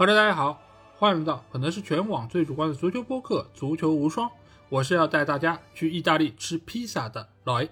[0.00, 0.58] 哈喽，大家好，
[0.96, 4.26] 欢迎来到可能是全网最主观的足球播客《足球无双》，
[4.70, 7.68] 我是要带大家去意大利吃披萨的老 A。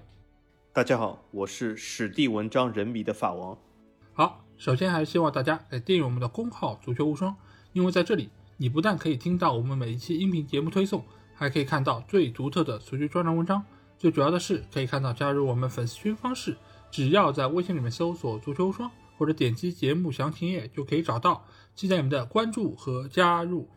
[0.74, 3.56] 大家好，我是史蒂文章人迷的法王。
[4.12, 7.34] 好，首先还是希望大家来订阅我们的公号“足球无双”，
[7.72, 11.02] 因为在这里，你不但可以听到我们每一期音频节目推送，
[11.34, 13.64] 还可以看到最独特的足球专栏文章。
[13.96, 16.58] 最主要的是，可以看到加入我们粉丝群方式，
[16.90, 21.42] 只要在微信里面搜索“足球无双”或者点击节目详情页就可以找到。
[21.78, 23.68] 期待你们的关注和加入。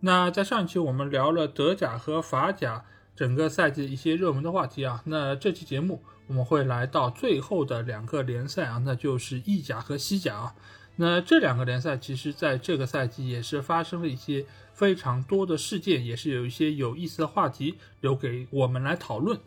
[0.00, 10.54] 那在上一期我们聊了德甲和法甲整个赛季一些热门的话题啊，那这期节目我们会来到最后的两个联赛啊，那就是意甲和西甲啊。
[10.96, 19.38] 那这两个联赛其实在这个赛季也是发生了一些非常多的事件，也是有一些有意思的话题留给我们来讨论。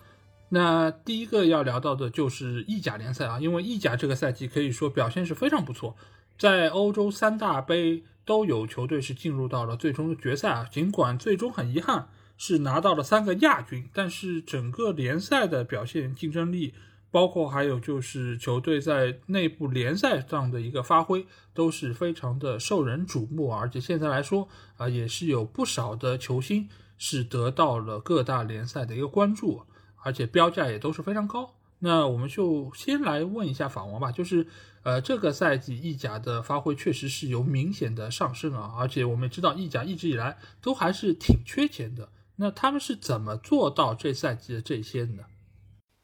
[0.48, 5.94] 那第一个要聊到的就是意甲联赛啊，因为意甲这个赛季可以说表现是非常不错。
[6.42, 16.74] 在欧洲三大杯都有球队是进入到了最终的决赛啊，尽管最终很遗憾是拿到了三个亚军，但是整个联赛的表现竞争力，
[17.12, 29.62] 包括还有就是球队在内部联赛上的一个发挥，都是非常的受人瞩目，而且现在来说啊，也是有不少的球星是得到了各大联赛的一个关注，
[29.98, 31.54] 而且标价也都是非常高。
[31.84, 34.46] 那我们就先来问一下法王吧，就是，
[34.84, 45.24] 呃，这个赛季意甲的发挥确实是有明显的上升啊，而且我们知道意甲一直以来都还是挺缺钱的，那他们是怎么做到这赛季的这些呢？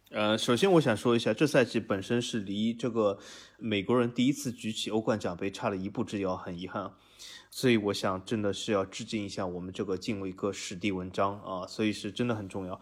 [0.10, 3.20] 呃，首先我想说一下，这赛季本身是离这个
[3.60, 6.94] 美国人第一次举起欧冠奖杯差了一步之遥，很遗憾，
[7.52, 12.80] 所以我想真的是要致敬一下我们这个敬畏哥史蒂文章啊，所以是真的很重要。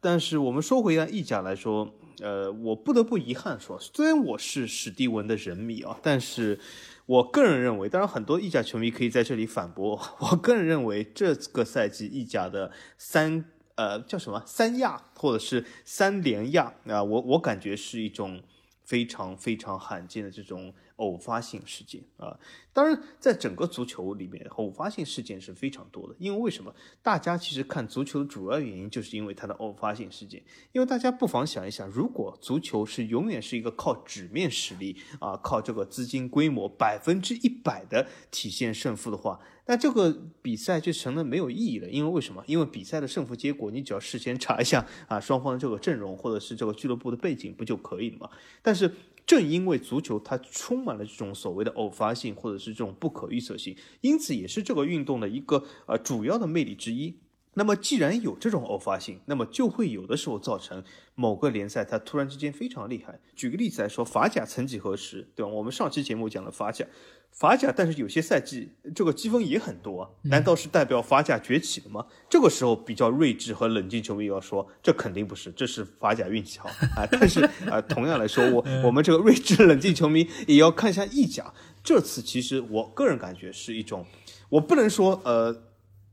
[0.00, 1.94] 但是我们说回来意甲来说。
[2.22, 6.58] 呃，我不得不遗憾说，虽然我是史蒂文的人迷啊，但是
[7.04, 10.30] 我个人认为，当然很多意甲球迷可以在这里反驳我。
[10.30, 18.42] 我个人认为，这个赛季意甲的三呃叫什么三亚或者是三连亚啊，我我感觉是一种
[18.82, 20.72] 非常非常罕见的这种。
[20.96, 22.38] 偶发性事件啊，
[22.72, 26.14] 当然，在整个足球里面，偶发性事件是非常多的。
[26.18, 26.74] 因为为什么？
[27.02, 30.42] 大家其实看足球的主要原因，就是因为它的偶发性事件。
[30.72, 41.88] 因为大家不妨想一想，如果足球是永远是一个靠纸面实力啊，靠这个资金规模百分之一百的体现胜负的话，那这个比赛就成了没有意义了。
[41.90, 42.42] 因为为什么？
[42.46, 48.30] 因为比赛的胜负结果，你只要事先查一下啊，双方的这个阵容或者是这个俱乐部的背景，不就可以了吗？
[48.62, 48.90] 但是。
[49.26, 57.18] 正因为足球它充满了这种所谓的偶发性，或者是这种不可预测性，因此也是这个运动的一个呃主要的魅力之一。
[57.58, 63.18] 那么既然有这种偶发性，那么就会有的时候造成某个联赛它突然之间非常厉害。
[63.34, 65.50] 举个例子来说，法甲曾几何时，对吧？
[65.50, 66.86] 我们上期节目讲了法甲。
[67.32, 72.06] 法甲，但是有些赛季这个积分也很多，难道是代表法甲崛起了吗？
[72.30, 77.06] 这个时候比较睿智和冷静球迷要说，这肯定不是，这是法甲运气好啊。
[77.12, 81.52] 但是啊，同样来说，我我们这个睿智冷静球迷也要看一下意甲，
[81.84, 84.06] 这次其实我个人感觉是一种，
[84.48, 85.65] 我不能说呃。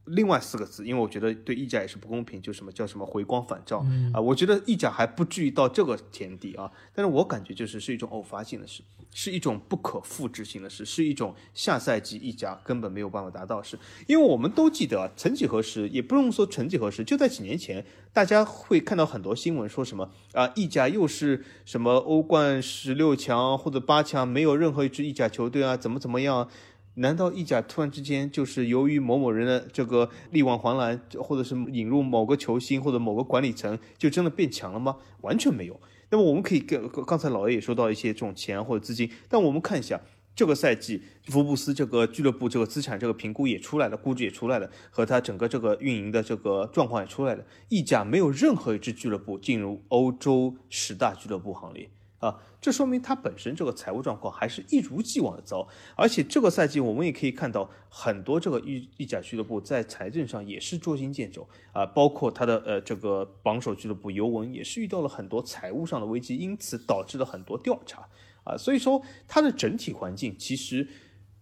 [0.05, 4.19] 另外四个字，因为我觉得对意甲也是不公平，就什么叫什么回光返照啊？
[4.19, 13.79] 我觉得意甲还不至于到这个田地啊，但是我感觉就是是一种偶发性的事，是一种不可复制性的事，是一种下赛季意甲根本没有办法达到的事。
[14.05, 26.49] 因为我们都记得啊，曾几何时，也不用说曾几何时，就在几年前，大家会看到很多新闻说什么啊，意甲又是什么欧冠十六强或者八强，没有任何一支意甲球队啊，怎么怎么样？
[26.95, 34.97] 难道意甲突然之间就是由于某某人的这个力挽狂澜，或者是引入某个球星或者某个管理层，就真的变强了吗？
[35.21, 35.79] 完全没有。
[36.11, 39.99] 那么我们可以跟刚才老爷也说到一些这种钱或者资金，但我们看一下
[40.35, 47.43] 这个赛季福布斯这个俱乐部这个资产这个评估也出来了，估值也出来了，和他整个这个运营的这个状况也出来了。
[47.69, 51.89] 意甲没有任何一支俱乐部进入欧洲十大俱乐部行列。
[52.23, 55.67] 啊，这说明他本身这个财务状况还是一如既往的糟，
[55.97, 68.07] 而且这个赛季我们也可以看到很多这个意意甲俱乐部在财政上也是捉襟见肘啊，包括他的呃这个榜首俱乐部尤文也是遇到了很多财务上的危机，因此导致了很多调查
[68.45, 70.87] 啊，所以说它的整体环境其实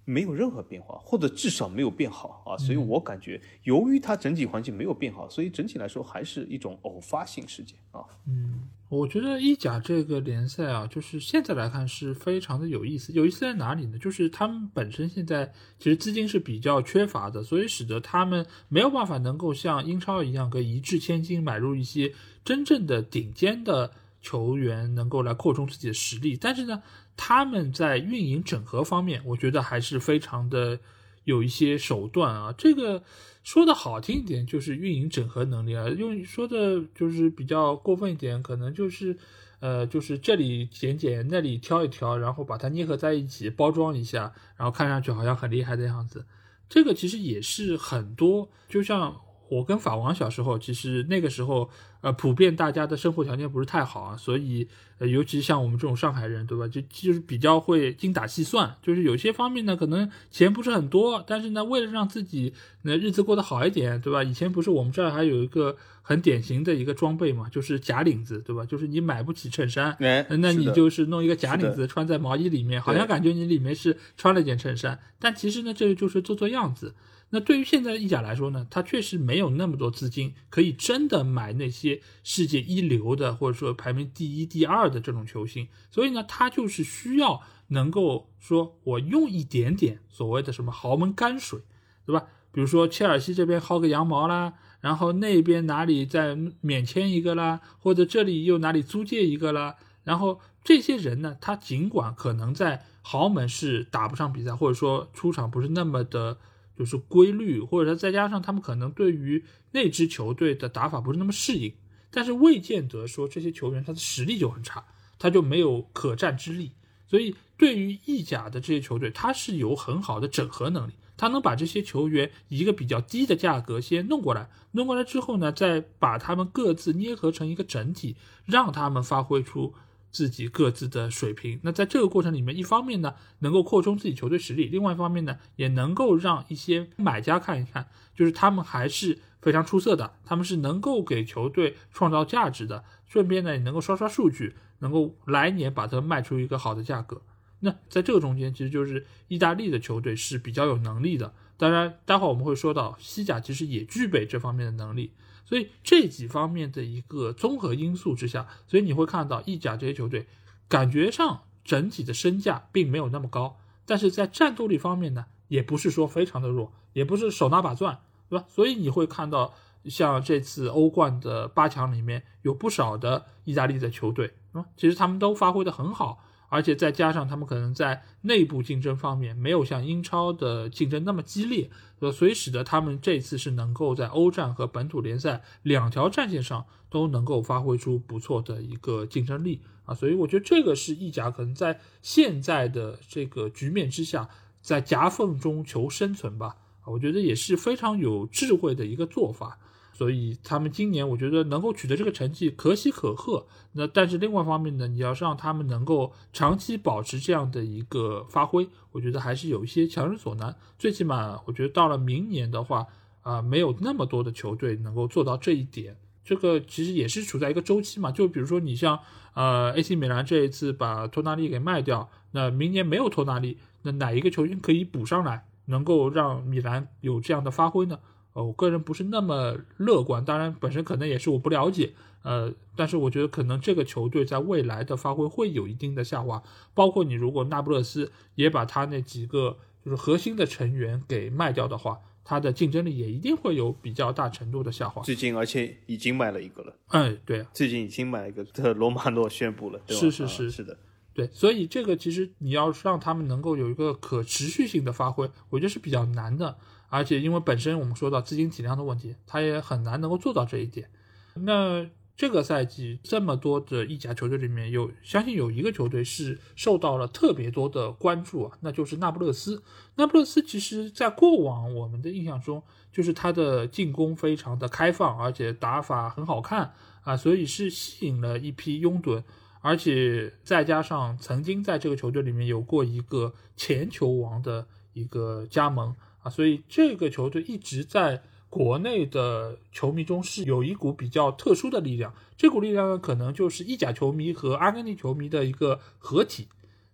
[0.05, 8.67] 没有任何变化，或者至少没有变好啊，所以我感觉由于它整体环境没有变好，所以整体来说还是一种偶发性事件啊，嗯。
[8.91, 13.13] 我觉得意甲这个联赛啊，就是现在来看是非常的有意思。
[13.13, 13.97] 有意思在哪里呢？
[13.97, 22.13] 就是他们本身现在其实资金是比较缺乏的，所以使得他们没有办法能够像英超一样，可以一掷千金买入一些
[22.43, 26.35] 真正的顶尖的球员，能够来扩充自己的实力。
[26.35, 26.83] 但是呢，
[27.15, 30.79] 他们在运营整合方面，我觉得还是非常的
[31.23, 32.53] 有一些手段啊。
[32.57, 33.03] 这个
[33.43, 39.17] 说的好听一点就是运营整合能力啊，用说的就是比较过分一点，可能就是
[39.59, 46.25] 呃，就是这里剪剪，那里挑一挑，然后把它捏合在一起，包装一下，然后看上去好像很厉害的样子。
[46.67, 51.69] 这个其实也是很多，就像我跟法王小时候，其实那个时候。
[52.01, 54.67] 呃，普遍大家的生活条件不是太好啊，所以
[54.97, 56.67] 呃，尤其像我们这种上海人，对吧？
[56.67, 64.23] 就就是比较会精打细算，就是有些方面呢，可能钱不是很多，但是呢，为了让自己那日子过得好一点，对吧？
[64.23, 68.65] 以前不是我们这儿还有一个很典型的一个装备嘛，就是假领子，对吧？
[68.65, 69.95] 就是你买不起衬衫，
[70.39, 76.95] 那你就是弄一个假领子穿在毛衣里面，好像感觉你里面是穿了件衬衫，但其实呢，这个就是做做样子。
[77.33, 85.69] 那对于现在的意甲来说呢，他确实没有那么多资金，可以真的买那些世界一流的，或者说排名第一、第二的这种球星。
[85.89, 91.61] 所以呢，他就是需要能够说，我用一点点所谓的什么豪门泔水，
[92.05, 92.25] 对吧？
[92.51, 106.37] 比如说切尔西这边薅个羊毛啦，然后那边哪里再免签一个啦，或者这里又哪里租借一个啦，然后这些人呢，他尽管可能在豪门是打不上比赛，或者说出场不是那么的。
[106.81, 111.71] 就是规律，或者说再加上他们可能对于那支球队的打法不是那么适应，
[112.09, 114.83] 但是未见得说这些球员他的实力就很差，
[115.19, 116.71] 他就没有可战之力。
[117.07, 129.75] 所以对于意甲的这些球队，他是有很好的整合能力，他能把这些球员以一个比较低的价格先弄过来，弄过来之后呢，再把他们各自捏合成一个整体，让他们发挥出。
[130.11, 147.21] 自己各自的水平，那在这个过程里面，一方面呢能够扩充自己球队实力，另外一方面呢也能够让一些买家看一看，就是他们还是非常出色的，他们是能够给球队创造价值的，顺便呢也能够刷刷数据，能够来年把它卖出一个好的价格。
[147.61, 155.13] 那在这个中间，其实就是意大利的球队是比较有能力的，当然待会儿我们会说到西甲其实也具备这方面的能力。
[155.51, 160.25] 所以这几方面的一个综合因素之下，所以你会看到意甲这些球队，
[160.69, 167.97] 感觉上整体的身价并没有那么高，但是在战斗力方面呢，也不是说非常的弱，也不是手拿把攥，
[168.29, 168.45] 对吧？
[168.47, 169.53] 所以你会看到
[169.83, 176.23] 像这次欧冠的八强里面有不少的意大利的球队，啊，其实他们都发挥的很好。
[176.51, 181.69] 而且再加上他们可能在内部竞争方面没有像英超的竞争那么激烈，
[181.99, 194.27] 呃，所以使得他们这次是能够在欧战和本土联赛两条战线上都能够发挥出不错的一个竞争力啊，所以我觉得这个是意甲可能在现在的这个局面之下，
[194.61, 199.57] 在夹缝中求生存吧，我觉得也是非常有智慧的一个做法。
[199.93, 203.45] 所以他们今年我觉得能够取得这个成绩可喜可贺。
[203.73, 210.55] 那但是另外一方面呢，你要是让他们能够长期保持这样的一个发挥，我觉得还是有一些强人所难。
[210.77, 212.87] 最起码我觉得到了明年的话，
[213.21, 215.95] 啊，没有那么多的球队能够做到这一点。
[216.23, 218.11] 这个其实也是处在一个周期嘛。
[218.11, 218.99] 就比如说你像
[219.33, 227.99] 呃 AC 米兰这一次把托纳利给卖掉，那明年没有托纳利，那哪一个球员可以补上来，能够让米兰有这样的发挥呢？
[228.33, 231.91] 呃，我个人不是那么乐观，当然本身可能也是我不了解，
[232.23, 236.41] 呃，但是我觉得可能这个球队在未来的发挥会有一定的下滑，
[236.73, 245.01] 包括你如果那不勒斯也把他那几个就是核心的成员给卖掉的话，他的竞争力也一定会有比较大程度的下滑。
[245.01, 250.77] 最近而且已经卖了一个了，哎，对，最近已经买了一个，特罗马诺宣布了，是是是是的，
[251.13, 256.55] 对，所以这个其实你要让他们能够有一个可持续性的发挥，我觉得是比较难的。
[256.93, 260.89] 而且，因为本身我们说到资金体量的问题，他也很难能够做到这一点。
[261.35, 269.63] 那这个赛季这么多的意甲球队里面有，相信有一个球队是受到了特别多的关注啊，那就是那不勒斯。
[269.95, 279.23] 那不勒斯其实在过往我们的印象中，就是他的进攻非常的开放，而且打法很好看啊，所以是吸引了一批拥趸。
[279.61, 285.95] 而且再加上曾经在这个球队里面有过一个前球王的一个加盟。
[286.21, 296.47] 啊，所以这个球队一直在国内的球迷中是有一股比较特殊的力量，这股力量呢，可能就是意甲球迷和阿根廷球迷的一个合体。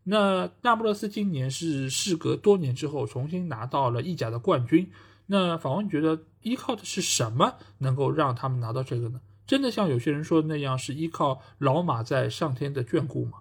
[0.03, 4.89] 那那不勒斯今年是事隔多年之后重新拿到了意甲的冠军，
[5.25, 9.19] 那访问觉得依靠的是什么能够让他们拿到这个呢？
[9.45, 13.39] 真的像有些人说的那样，是依靠老马在上天的眷顾吗？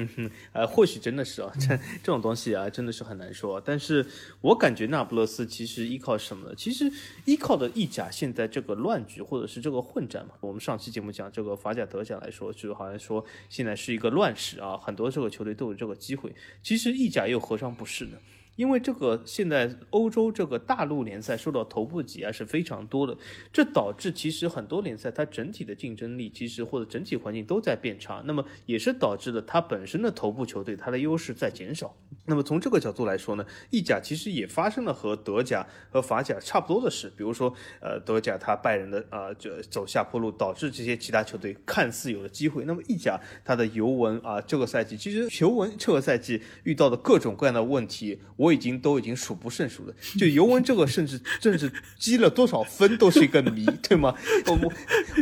[0.00, 3.60] 嗯哼，呃，或许真的是啊，这这种东西啊，真的是很难说。
[3.60, 4.06] 但是
[4.40, 6.54] 我感觉那不勒斯其实依靠什么呢？
[6.56, 6.90] 其实
[7.26, 10.32] 依靠的意甲现在这个乱局或者是这个混战嘛。
[10.40, 16.34] 我们上期节目讲这个法甲、德甲来说，就好像说现在是一个乱世啊，很多这个球队都有这个机会。
[16.62, 18.16] 其实意甲又何尝不是呢？
[18.56, 23.16] 因为这个现在欧洲这个大陆联赛受到头部挤压是非常多的，
[23.50, 31.96] 这导致其实很多联赛它整体的竞争力其实或者整体环境都在变差，那么也是导致了它本身的头部球队它的优势在减少。
[32.26, 42.66] 那么从这个角度来说呢，意甲其实也发生了和德甲和法甲差不多的事，比如说呃德甲它拜仁的呃就走下坡路，导致这些其他球队看似有了机会。
[42.66, 48.49] 那么意甲它的尤文啊这个赛季其实尤文这个赛季遇到的各种各样的问题，我。
[48.52, 54.14] 已经都已经数不胜数了，就尤文这个甚至 甚至积了多少分都是一个谜，对吗？
[54.46, 54.72] 我我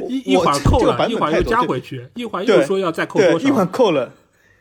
[0.08, 4.12] 一一会儿扣了，一会儿又加回去，一会儿又说要再扣多少，一会儿扣了。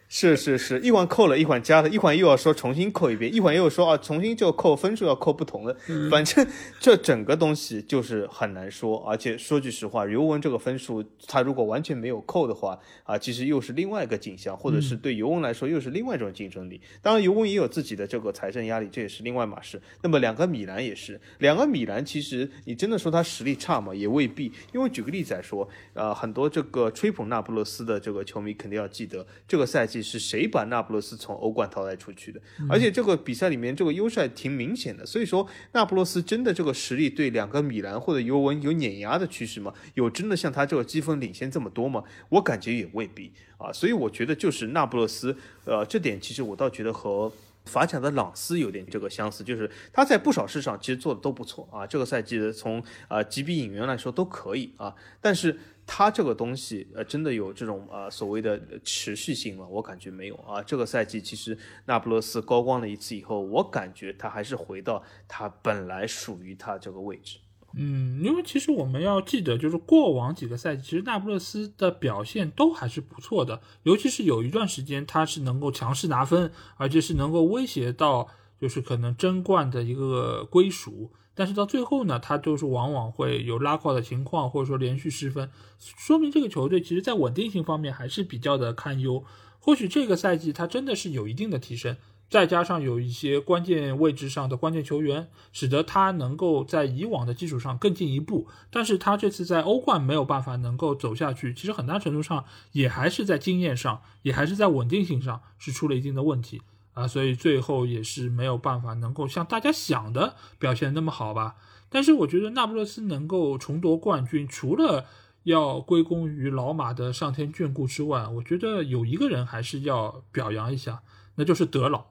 [0.09, 5.75] 是是是，一环扣了一环加了，一环又要说重新扣一遍，一环又说啊重新就扣分数要扣不同的，
[6.09, 6.47] 反正
[6.79, 8.99] 这整个东西就是很难说。
[9.05, 16.79] 而且说句实话，尤文这个分数，他如果完全没有扣的话啊，其实又是另外一个景象，或者是对尤文来说又是另外一种竞争力。
[17.01, 19.81] 当然，尤文也有自己的这个财政压力，这也是另外码事。
[20.01, 23.93] 那么两个米兰也是，两个米兰其实你真的说他实力差嘛？
[23.93, 24.53] 也未必。
[24.73, 29.96] 因为举个例子来说，呃，很多这个吹捧那不勒斯的这个球迷肯定要记得这个赛季。
[30.01, 32.41] 是谁把那不勒斯从欧冠淘汰出去的？
[32.69, 39.73] 而且这个比赛里面这个优势挺明显的，所以说那不勒斯真的这个实力对两个米兰或者尤文有碾压的趋势吗？
[39.93, 42.03] 有真的像他这个积分领先这么多吗？
[42.29, 43.71] 我感觉也未必啊。
[43.71, 45.35] 所以我觉得就是那不勒斯，
[45.65, 47.31] 呃，这点其实我倒觉得和
[47.65, 51.85] 法甲的朗斯有点这个相似，就是他在不少事上其实做的都不错啊。
[51.85, 55.57] 这个赛季的从啊几笔引援来说都可以啊，但是。
[55.87, 59.65] 他这个东西，呃，真的有这种呃所谓的持续性吗？
[59.67, 60.61] 我感觉没有啊。
[60.61, 67.37] 这个赛季其实那不勒斯高光了一次以后，我感觉他还是回到他本来属于他这个位置。
[67.73, 78.27] 嗯，因为其实我们要记得，就是过往几个赛季，其实那不勒斯的表现都还是不错的，尤其是有一段时间他是能够强势拿分，而且是能够威胁到
[78.59, 81.11] 就是可能争冠的一个归属。
[81.37, 89.23] 但是到最后呢，他就是往往会有拉胯的情况，或者说连续失分，说明这个球队其实在稳定性方面还是比较的堪忧。
[89.59, 91.95] 或许这个赛季他真的是有一定的提升，
[92.27, 98.47] 再加上有一些关键位置上的关键球员，使得他能够在以往的基础上更进一步。
[98.71, 106.63] 但是他这次在欧冠没有办法能够走下去，其实很大程度上也还是在经验上，也还是在稳定性上是出了一定的问题。
[106.97, 111.55] 啊，所以最后也是没有办法能够像大家想的表现那么好吧。
[111.89, 115.05] 但是我觉得那不勒斯能够重夺冠军，除了
[115.43, 121.03] 要归功于老马的上天眷顾之外，我觉得有一个人还是要表扬一下，
[121.35, 122.07] 那就是德老。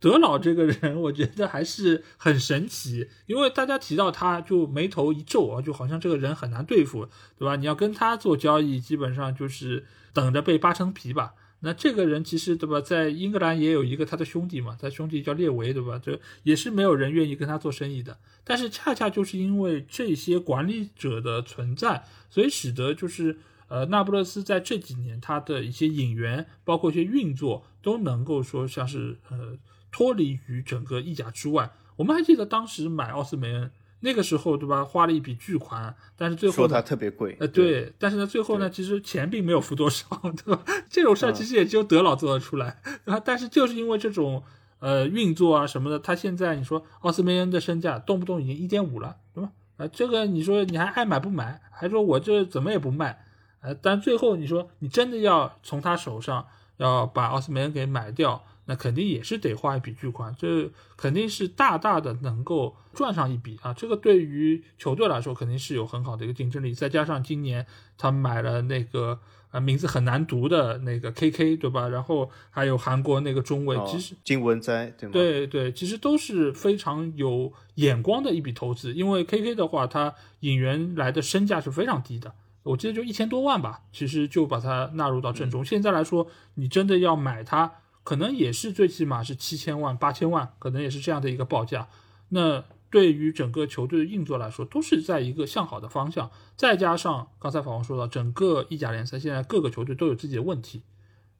[0.00, 7.56] 德老这个人， 我觉得还是很神奇，因为大家提到他就眉头一皱啊，就好像这个人很难对付，对吧？
[7.56, 11.34] 你要跟他做交易，基本上就是等着被扒成皮吧。
[11.60, 16.00] 那这个人其实对吧，在英格兰也有一个他的兄弟嘛，他兄弟叫列维对吧？
[16.02, 18.16] 这也是没有人愿意跟他做生意的。
[18.44, 23.36] 但是恰恰就是因为这些管理者的存在，所以使得就是
[23.68, 29.58] 呃，那不勒斯在这几年他的一些引援，包括一些运作，都能够说像是呃
[29.90, 31.70] 脱离于整个意甲之外。
[31.96, 33.70] 我们还记得当时买奥斯梅恩。
[34.00, 34.84] 那个时候，对吧？
[34.84, 40.06] 花了一笔巨款，但是最后说他特别贵，呃，对，但是呢，最后呢，其实钱并没有付多少，
[40.44, 40.62] 对吧？
[40.88, 44.42] 这种事儿其实也只有德老做得出来，啊，但是就是因为这种
[44.78, 49.50] 呃运作啊什么的，他现在你说奥斯梅恩的身价动不动已经一点五了，对吧？
[49.78, 51.60] 啊，这个你说你还爱买不买？
[51.70, 53.24] 还说我这怎么也不卖？
[53.60, 58.44] 呃，但最后你说你真的要从他手上要把奥斯梅恩给买掉？
[58.70, 63.72] 那肯定也是得花一笔巨款，这肯定是大大的能够赚上一笔啊！
[63.72, 66.74] 这个对于球队来说肯定是有很好的一个竞争力。
[66.74, 67.64] 再加上今年
[67.96, 69.18] 他买了那个
[69.52, 71.88] 呃名字很难读的那个 KK，对吧？
[71.88, 75.12] 然后还有韩国那个中卫，其实金文哉，对吗？
[75.14, 78.92] 对对，其实都是非常有眼光的一笔投资。
[78.92, 82.34] 因为 KK 的话，他引援来的身价是非常低的，
[82.64, 85.64] 我记得就一千多万吧，其实就把它纳入到阵中。
[85.64, 87.72] 现在来说，你真的要买他。
[88.08, 91.88] 可能也是最起码是七千万八千万，可能也是这样的一个报价。
[92.30, 96.30] 那对于整个球队的运作来说，都是在一个向好的方向。
[96.56, 100.80] 再加上刚才法王说到，整个意甲联赛现在各个球队都有自己的问题，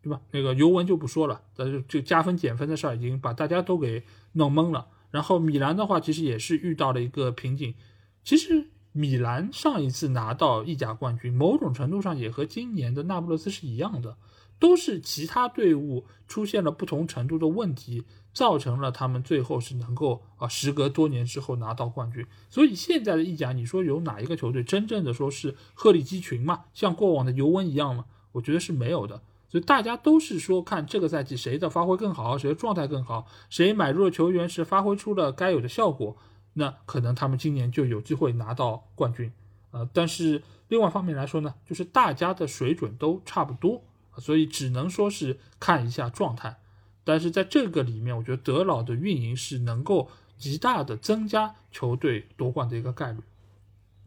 [0.03, 0.21] 对吧？
[0.33, 4.89] 那个尤文就不说了，但是就加分减分的事儿已经把大家都给弄懵了。
[5.11, 7.75] 然后米兰的话，其实也是遇到了一个瓶颈。
[8.23, 14.19] 其实米兰上一次拿到意甲冠军，某种程度上也和今年的那不勒斯是一样的。
[14.59, 22.27] 都是其他队伍出现了不同程度的问题，造成了他们最后是能够啊，时隔多年之后拿到冠军。
[22.51, 26.65] 所以现在的意甲，你说有哪一个球队真正的说是鹤立鸡群嘛？
[26.75, 28.05] 像过往的尤文一样吗？
[28.33, 29.23] 我觉得是没有的。
[29.51, 36.15] 所以大家都是说看这个赛季谁的发挥更好，谁的状态更好，谁买入的球员是发挥出了该有的效果，
[36.53, 39.33] 那可能他们今年就有机会拿到冠军。
[39.71, 43.83] 呃，但是另外方面来说呢，就是大家的水准都差不多，
[44.19, 46.59] 所以只能说是看一下状态。
[47.05, 53.19] 但是在这个里面，我觉得德老的运营是能够极大的增加球队夺冠的一个概率。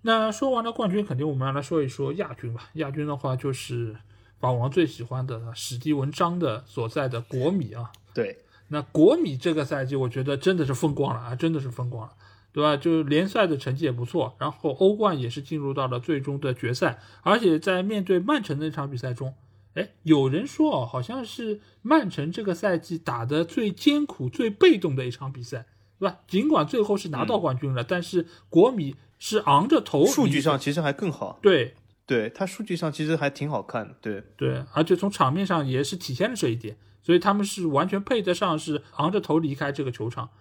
[0.03, 2.70] 那说完了冠军，肯定我们要来说一说亚军吧。
[2.74, 3.96] 亚军的话，就是
[4.39, 7.91] 法王最喜欢的史蒂文章的所在的国米啊。
[8.13, 8.39] 对，
[8.70, 12.13] 那国米这个赛季，我觉得真的是风光了啊，真的是风光了，
[12.51, 12.77] 对吧？
[12.77, 19.34] 就是联赛的成绩也不错，然后欧冠也是进入到了最终的决赛，而且在面对曼城那场比赛中，
[19.75, 25.66] 哎，有人说哦，好像是曼城这个赛季打的最艰苦、最被动的一场比赛，
[26.00, 26.20] 对吧？
[26.28, 28.96] 尽管最后是拿到冠军了，但是国米。
[29.24, 31.38] 是昂着头，数据上其实还更好。
[31.44, 31.75] 对，
[32.08, 33.96] 对他数据上其实还挺好看的。
[34.01, 40.32] 对，对，而且从场面上也是体现了这一点，所以他们是完全配得上是昂着头离开这个球场。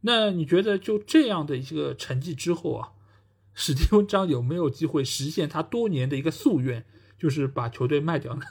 [0.00, 2.88] 那你觉得就这样的一个成绩之后啊，
[3.54, 6.84] 史蒂文章有没有机会实现他多年的一个夙愿，
[7.16, 8.44] 就是把球队卖掉呢？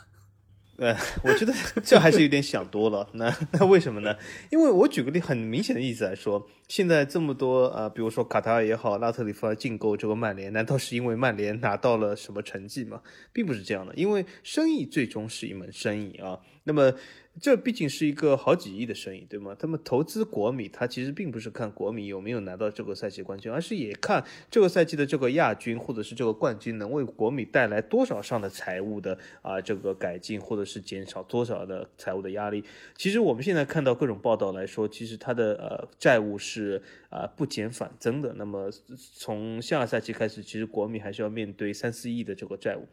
[0.76, 1.52] 呃，我觉得
[1.82, 3.08] 这还是有点想多了。
[3.12, 4.16] 那那为什么呢？
[4.50, 13.00] 因为我举个例，很明显的例子来说，现在这么多啊，比如说卡塔尔也好，拉特里夫进购这个曼联，难道是因为曼联拿到了什么成绩吗？
[13.32, 16.38] 并不是这样的，因为生意最终是一门生意啊。
[16.64, 16.92] 那么。
[17.40, 19.56] 这毕竟是一个好几亿的生意，对吗？
[19.58, 32.62] 他们投资国米，他其实并不是看国米有没有拿到这个赛季冠军，而是也看这个赛季的这个亚军或者是这个冠军能为国米带来多少上的财务的啊这个改进，或者是减少多少的财务的压力。
[32.96, 36.80] 其实我们现在看到各种报道来说，其实他的呃债务是
[37.14, 38.34] 啊不减反增的。
[38.34, 38.68] 那么
[39.16, 42.86] 从下个赛季开始，其实国米还是要面对三四亿的这个债务。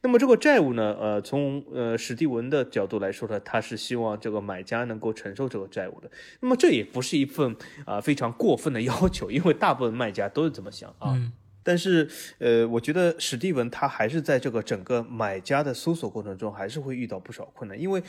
[0.00, 0.96] 那么这个债务呢？
[0.98, 6.10] 呃，从呃史蒂文的角度来说呢，他是希望这个买家能够承受这个债务的。
[6.40, 7.54] 那么这也不是一份
[7.84, 11.14] 啊非常过分的要求，因为大部分卖家都是这么想啊。
[11.62, 18.02] 但是呃，我觉得史蒂文他还是在这个整个买家的搜索过程中，还是会遇到不少困难，因为。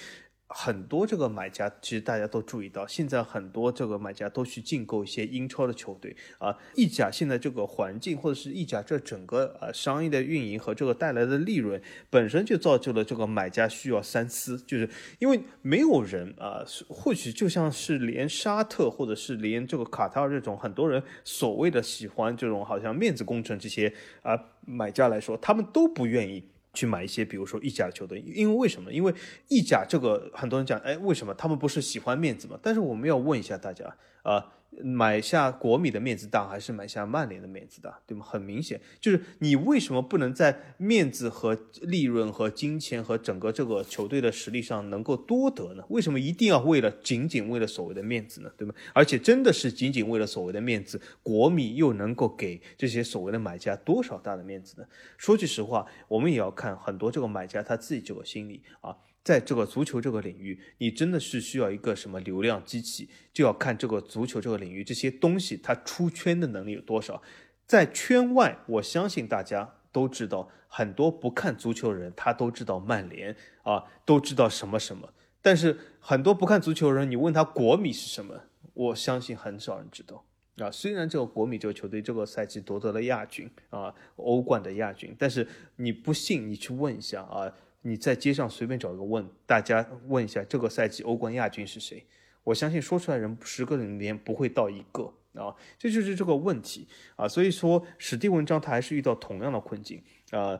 [0.52, 6.58] 很多这个买家，其实大家都注意到，现在很多这个买家都去竞购一些英超的球队啊。
[6.76, 24.36] 意甲现在这个环境，或者是意甲这整个呃商业的运营和这个带来的利润，本身就造就了这个买家需要三思，就是因为没有人啊，或许就像是连沙特或者是连这个卡塔尔这种很多人所谓的喜欢这种好像面子工程这些啊
[24.66, 26.44] 买家来说，他们都不愿意。
[26.74, 28.92] 去买一些，比如说意甲的球队，因为为什么？
[28.92, 29.14] 因为
[29.48, 32.60] 意甲这个很多人讲，哎，为什么他们不是喜欢面子吗？
[32.62, 34.54] 但是我们要问一下大家啊。
[34.82, 38.26] 买下国米的面子大，还是买下曼联的面子大，对吗？
[38.26, 45.84] 很明显，就是你为什么不能在面子和利润和金钱和整个这个球队的实力上能够多得呢？
[45.90, 48.52] 为什么一定要为了仅仅为了所谓的面子呢？
[48.56, 48.74] 对吗？
[48.94, 54.88] 而且真的是仅仅为了所谓的面子，国米又能够给这些所谓的买家多少大的面子呢？
[55.18, 58.96] 说句实话，我们也要看很多这个买家他自己这个心理啊。
[59.30, 67.22] 在这个足球这个领域，你真的是需要一个什么流量机器，就要看这个足球这个领域这些东西它出圈的能力有多少。
[67.68, 75.14] 在圈外，我相信大家都知道，很多不看足球的人他都知道曼联啊，都知道什么什么。
[75.44, 80.26] 但是很多不看足球的人，你问他国米是什么，我相信很少人知道
[80.58, 80.72] 啊。
[80.72, 87.54] 虽然这个国米这个球队这个赛季夺得了亚军啊，欧冠的亚军，但是你不信，你去问一下啊。
[87.82, 92.06] 你在街上随便找一个问，大家问一下这个赛季欧冠亚军是谁？
[92.44, 97.28] 我相信说出来人十个里面不会到一个啊，这就是这个问题啊。
[97.28, 100.60] 所以说史蒂文章他还是遇到同样的困境啊。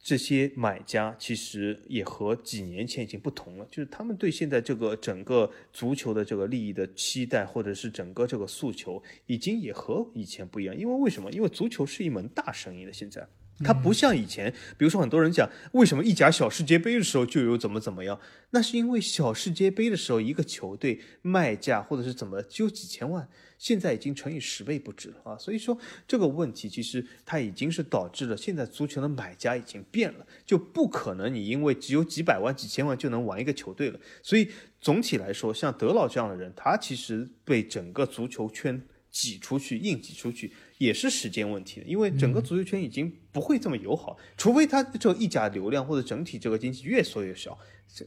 [0.00, 10.74] 这些买家其实也和几年前已经不同了，就是他们对现在这个整个足球的这个利益的期待，或者是整个这个诉求，已经也和以前不一样。
[10.74, 11.28] 因为为什么？
[11.32, 13.26] 因为足球是一门大生意了，现在。
[13.64, 18.18] 它不像以前，比如说很多人讲，为什么意甲小世界杯的时候就有怎么怎么样？
[18.50, 25.36] 那是因为小世界杯的时候，一个球队卖价或者是怎么只有几千万，现在已经乘以十倍不止了啊！
[25.36, 33.98] 所以说这个问题其实它已经是导致了现在足球的买家已经变了，就不可能你因为只有几百万、几千万就能玩一个球队了。
[34.22, 34.48] 所以
[34.80, 40.52] 总体来说，像德老这样的人，他其实被整个足球圈挤出去、硬挤出去。
[40.78, 47.58] 也是时间问题的，因为整个足球圈已经不会这么友好，除非他这个意甲流量或者整体这个经济越缩越小，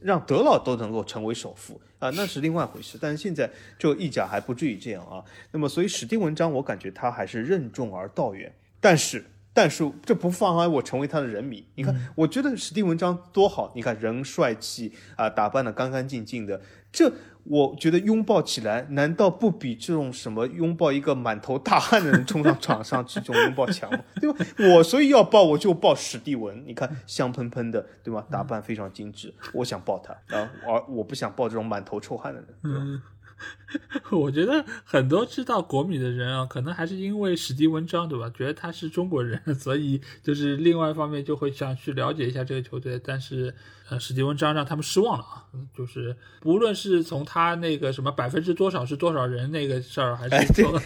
[0.02, 2.98] 让德老都能够成为首富啊，那是另外一回事。
[3.00, 5.22] 但是现在这个意甲还不至于这样啊。
[5.52, 8.54] 那么，所以史蒂文章，我感觉他还是任重而道远。
[8.80, 11.66] 但是但是这不妨碍我成为他的人迷。
[11.74, 17.12] 你看，我觉得史蒂文章多好，你看人帅气啊，打扮的干干净净的，这
[17.44, 23.98] 我觉得拥抱起来，难道不比这种什么拥抱一个满头大汗的人冲上场上去这种拥抱强吗？
[24.20, 24.46] 对吧？
[24.76, 28.24] 我所以要抱我就抱史蒂文，你看香喷喷的，对吧？
[28.30, 33.02] 打扮非常精致，我想抱他啊，而我不想抱这种满头臭汗的人，对吧？
[34.12, 38.30] 我觉得很多知道国米的人啊，可能还是因为史蒂文章，对吧？
[38.30, 43.00] 觉得他是中国人， 所以就是另外一方面就会想去了解一下这个球队。
[43.04, 43.52] 但是，
[43.92, 45.44] 呃，史蒂文章让他们失望了啊！
[45.76, 50.80] 就是无论是从他那个什么百分之多少是多少人那个事儿，还是说，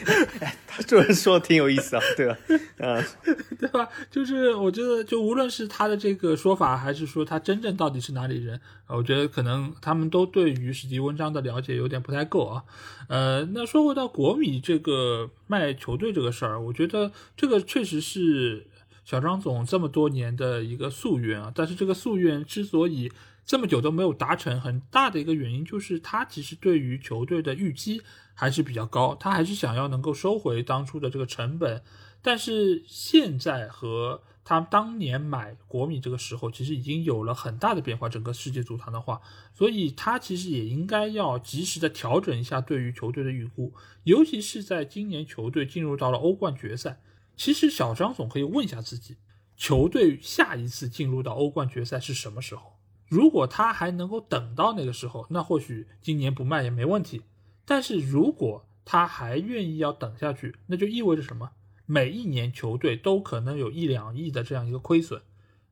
[0.66, 2.36] 他这人说的挺有意思啊，对吧？
[2.78, 3.04] 嗯，
[3.60, 3.88] 对吧？
[4.10, 12.44] 就是我觉得，就无论是他的这个说法，还是说他真正到底是哪里人，我觉得可能他们都对于史蒂文章的了解有点不太够。
[12.48, 12.64] 啊，
[13.08, 18.66] 呃，那说回到国米这个卖球队这个事儿，我觉得这个确实是
[19.06, 21.50] 小张总这么多年的一个夙愿啊。
[21.54, 23.10] 但是这个夙愿之所以
[23.46, 28.02] 这么久都没有达成，很大的一个原因就是他其实对于球队的预期
[28.34, 31.82] 还是比较高，他还是想要能够收回当初的这个成本。
[32.20, 38.08] 但是现在和他当年买国米这个时候，其实已经有了很大的变化。
[38.08, 39.20] 整个世界足坛的话，
[39.54, 47.00] 所以他其实也应该要及时的调整一下对于球队的预估，尤其是在今年球队进入到了欧冠决赛。
[47.36, 49.16] 其实小张总可以问一下自己，
[49.56, 52.78] 球队下一次进入到欧冠决赛是什么时候？
[53.08, 57.22] 如果他还能够等到那个时候，那或许今年不卖也没问题。
[57.64, 61.50] 但是如果他还愿意要等下去，那就意味着什么？
[61.84, 65.22] 每一年球队都可能有一两亿的这样一个亏损，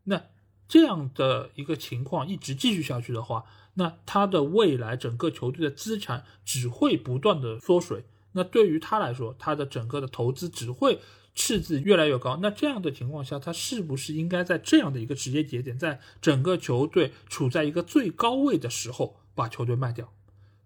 [0.05, 0.22] 那
[0.68, 8.05] 这样的一个情况一直继续下去的话，那他的未来整个球队的资产只会不断的缩水。
[8.33, 11.00] 那对于他来说，他的整个的投资只会
[11.35, 12.38] 赤字越来越高。
[12.40, 20.12] 那这样的情况下，他是不是应该在这样的一个时间节点，在整个球队处在一个最高位的时候把球队卖掉？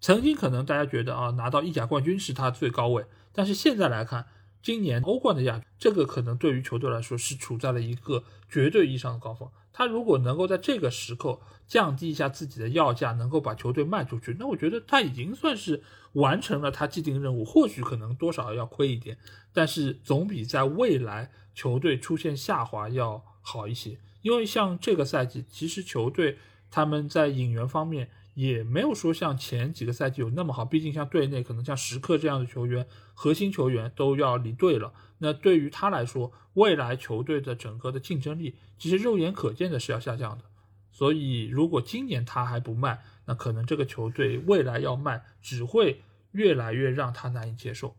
[0.01, 4.27] 曾经可能大家觉得啊，拿到意甲冠军是他最高位，但是现在来看。
[4.69, 9.49] 今年欧冠的亚这个可能对于球队来说是处在了一个绝对意义上的高峰。
[9.73, 17.47] 他如果能够在这个时刻降低一下自己的要价，能够把球队卖出去，那我觉得他已经算是完成了他既定任务。
[17.47, 19.17] 或许可能多少要亏一点，
[19.55, 23.99] 但是总比在未来球队出现下滑要好一些。
[24.21, 26.37] 因为像这个赛季，其实球队
[26.71, 28.11] 他们在引援方面。
[28.39, 34.93] 也没有说像前几个赛季有那么好，毕竟像队内可能像时刻这样的球员，核心球员都要离队了。
[35.19, 40.45] 那对于他来说，未来球队的整个的竞争力，其实肉眼可见的是要下降的。
[40.93, 47.97] 所以如果今年他还不卖，那可能这个球队未来要卖，只会越来越让他难以接受。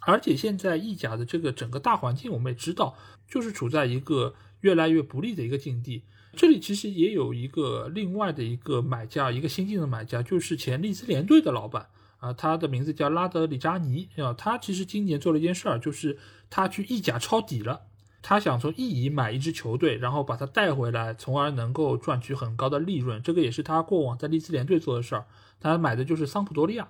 [0.00, 2.96] 而且现在意甲的这个整个大环境，我们也知道，
[3.28, 6.04] 就是处在一个越来越不利的一个境地。
[6.38, 11.88] 这里其实也有一个另外的一个买家，一个新进的买家，就是前利兹联队的老板
[12.20, 14.32] 啊，他的名字叫拉德里扎尼啊。
[14.34, 16.16] 他其实今年做了一件事儿，就是
[16.48, 17.80] 他去意甲抄底了，
[18.22, 23.20] 他想从意乙买一支球队，然后把它带回来，从而能够赚取很高的利润。
[23.20, 25.26] 这个也是他过往在利兹联队做的事儿。
[25.58, 26.86] 他买的就是桑普多利亚，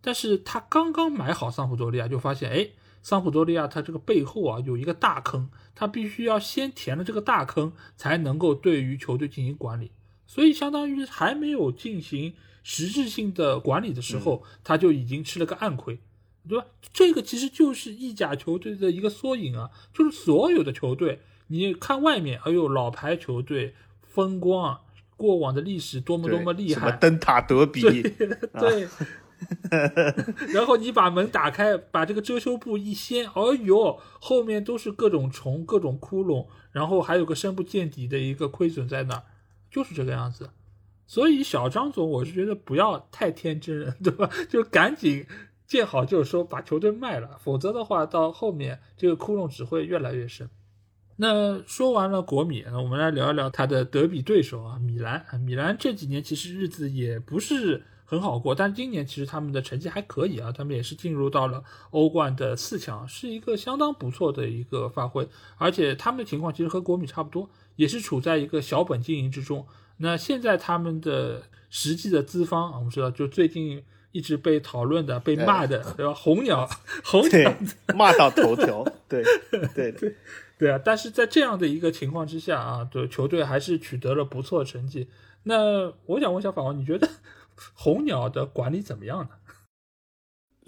[0.00, 2.70] 但是他刚刚买好桑普多利亚，就发现哎。
[3.06, 9.92] 桑普多利亚，它这个背后啊有一个大坑，他必须要先填了这个大坑，才能够对于球队进行管理。
[10.26, 16.00] 所以，相当于还没有进行实质性的管理的时候，他就已经吃了个暗亏，
[16.48, 16.66] 对吧？
[16.92, 24.80] 这个其实就是意甲球队的一个缩影啊，就是所有的球队，你看外面，哎呦，老牌球队风光，
[25.16, 27.82] 过往的历史多么多么厉害，什么灯塔德比，
[28.58, 28.88] 对。
[30.52, 39.22] 然后你把门打开，把这个遮羞布一掀，哎呦，后面都是各种虫、各种窟窿，然后还有个深不见底的一个亏损在那儿，
[39.70, 40.50] 就是这个样子。
[41.06, 44.30] 所以小张总，我是觉得不要太天真，对吧？
[44.48, 45.26] 就赶紧
[45.66, 50.48] 见好就收，把球队卖了，否则的话，到后面这个窟窿只会越来越深。
[51.18, 55.24] 那说完了国米，那我们来聊一聊他的德比对手啊，米兰。
[55.40, 57.84] 米兰这几年其实日子也不是。
[58.08, 65.28] 很好过，但今年其实他们的成绩还可以啊，他们也是进入到了欧冠的四强，是一个相当不错的一个发挥。
[65.58, 69.66] 而且他们的情况其实和国米差不多，也是处在一个小本经营之中。
[69.96, 76.14] 那现在他们的实际的资方，我们知道，就最近一直被讨论的、被骂的，对吧？
[76.14, 76.68] 红鸟，
[77.02, 77.52] 红鸟
[77.96, 79.24] 骂到头条，对
[79.74, 80.14] 对对
[80.58, 80.80] 对啊！
[80.84, 85.08] 但是在这样的一个情况之下啊，对球队还是取得了不错成绩。
[85.42, 87.08] 那我想问一下法王，你觉得？
[87.74, 89.30] 红鸟的管理怎么样呢？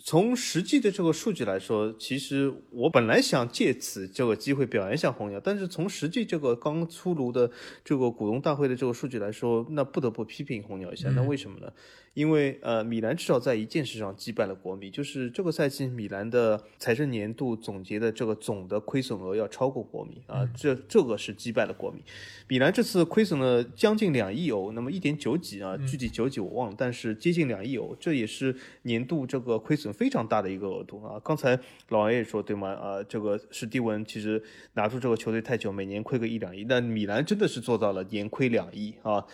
[0.04, 7.50] 从实际的这个数据来说，其实我本来想借此这个机会表扬一下红鸟，但是从实际这个刚出炉的
[7.84, 11.10] 这个股东大会的这个数据来说，那不得不批评红鸟一下。
[11.10, 11.72] 那为什么呢？
[12.18, 22.02] 因为呃，米兰至少在一件事上击败了国米，就是这个赛季米兰的财政年度总结的这个总的亏损额要超过国米啊，这这个是击败了国米。
[22.48, 28.52] 米兰这次亏损了将近两亿欧，那么一点九几啊，具体九几我忘了，但是接近两亿欧，这也是
[28.82, 31.20] 年度这个亏损非常大的一个额度啊。
[31.22, 31.56] 刚才
[31.90, 32.68] 老王也说对吗？
[32.70, 34.42] 啊，这个史蒂文其实
[34.74, 39.24] 拿出这个球队太久，每年亏个一两亿，但米兰真的是做到了年亏两亿啊。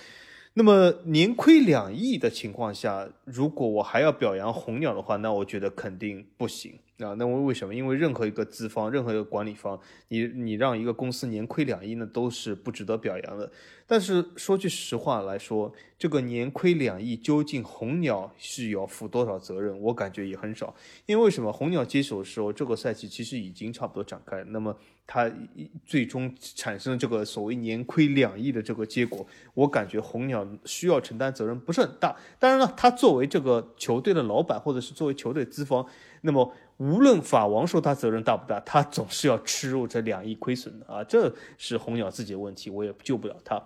[0.56, 7.12] 那么年亏两亿的情况下，如果我还要表扬红鸟的话，那我觉得肯定不行啊。
[7.14, 7.74] 那为为什么？
[7.74, 9.76] 因为任何一个资方，任何一个管理方，
[10.08, 13.50] 你你让一个公司年亏两亿，那都是不值得表扬的。
[13.84, 19.76] 但是说句实话来说，这个年亏两亿，究竟红鸟是要负多少责任？
[19.80, 20.72] 我感觉也很少。
[21.06, 21.52] 因为为什么？
[21.52, 24.76] 红鸟接手的时候，这个赛季其实已经差不多展开，那么。
[25.06, 25.30] 他
[25.84, 32.16] 最终产生了这个所谓年亏两亿的这个结果，我感觉红鸟需要承担责任不是很大。
[32.38, 35.86] 当然了，他作为这个球队的老板，或者是作为球队资方，
[36.22, 43.62] 那么无论法王说他责任大不大，他总是要吃入这两亿亏损的啊，这是红鸟自己的问题，我也救不了他。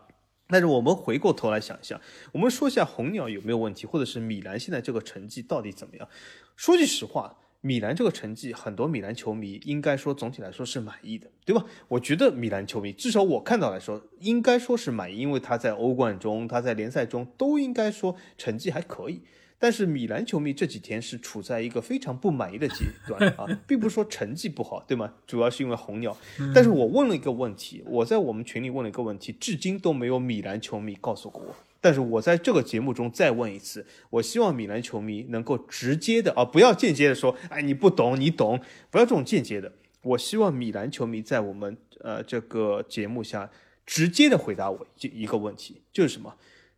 [0.49, 2.01] 但是我们回过头来想一下，
[2.33, 6.09] 我们说一下红鸟有没有问题，或者是米兰现在这个成绩到底怎么样？
[6.57, 7.37] 说句实话。
[7.61, 11.65] 米兰这个成绩，很多米兰球迷应该说总体来说是满意的，对吧？
[11.89, 19.23] 我觉得米兰球迷至少我看到来说，应该说是满意，因为他在欧冠中，他在联赛中都应该说成绩还可以。
[19.61, 25.15] 但是米兰球迷这几天是处在一个非常不满意的阶段啊，并不是说成绩不好，对吗？
[25.27, 26.17] 主要是因为红鸟。
[26.55, 31.57] 但是我问了一个问题，我在我们群里问了一个问题，至今都没有米兰球迷告诉过我。
[31.89, 39.73] 但是我在这个节目中再问一次，我希望米兰球迷能够直接的啊，不要间接的说，哎，你不懂，你懂，不要这种间接的。
[40.03, 43.51] 我希望米兰球迷在我们呃这个节目下
[43.87, 46.35] 直接的回答我一一个问题，就是什么？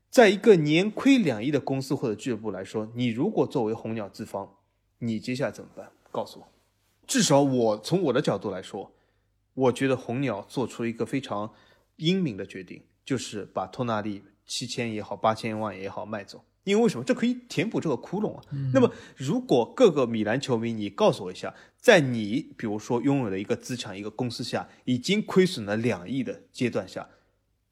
[0.08, 4.48] 在一个年亏两亿的公司或者俱乐部来说，你如果作为红鸟资方，
[5.00, 5.90] 你接下来怎么办？
[6.12, 6.46] 告诉我。
[7.08, 8.92] 至少我从我的角度来说，
[9.54, 11.52] 我觉得红鸟做出一个非常
[11.96, 14.22] 英明的决定，就是把托纳利。
[14.50, 17.04] 七千也好，八千万也好卖走，因为为什么？
[17.04, 18.42] 这可以填补这个窟窿啊。
[18.74, 27.08] 那么，如果各个米兰球迷，你告诉我一下，在你比如说拥有的一个资产、一个公司下，已经亏损了两亿的阶段下，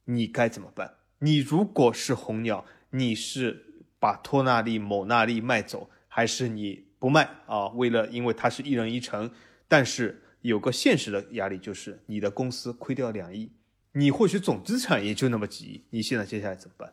[0.04, 0.94] 你该怎么办？
[1.18, 7.66] 你如果是红鸟，你是把托纳利、某纳利卖走，还是你不卖啊？
[7.70, 9.28] 为了因为他是一人一城，
[9.66, 13.50] 但是有个现实的压力，就是你的公司亏掉两亿。
[13.98, 16.92] 你或许总资产也就那么几亿，你现在接下来怎么办？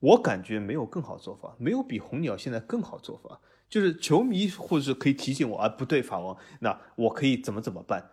[0.00, 3.38] 我感觉没有更好做法，没有比红鸟现在更好做法。
[3.68, 8.12] 就是球迷或者是可以提醒我啊，不对，法王，那我可以怎么怎么办？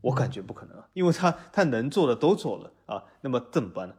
[0.00, 3.94] 我感觉不可能，因为他他能做的都做了啊，那么怎么办呢？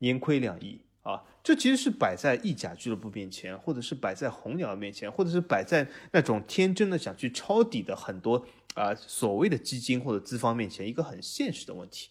[0.00, 12.10] 年亏两亿啊，这其实是摆在意甲俱乐部面前，或者是摆在红鸟面前，或者是摆在那种天真的想去抄底的很多啊所谓的基金或者资方面前，一个很现实的问题。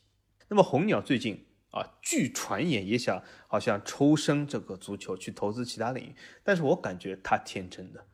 [0.54, 8.06] 那么红鸟最近啊，据传言也想好像抽身这个足球去投资其他领域，但是我感觉他天真的，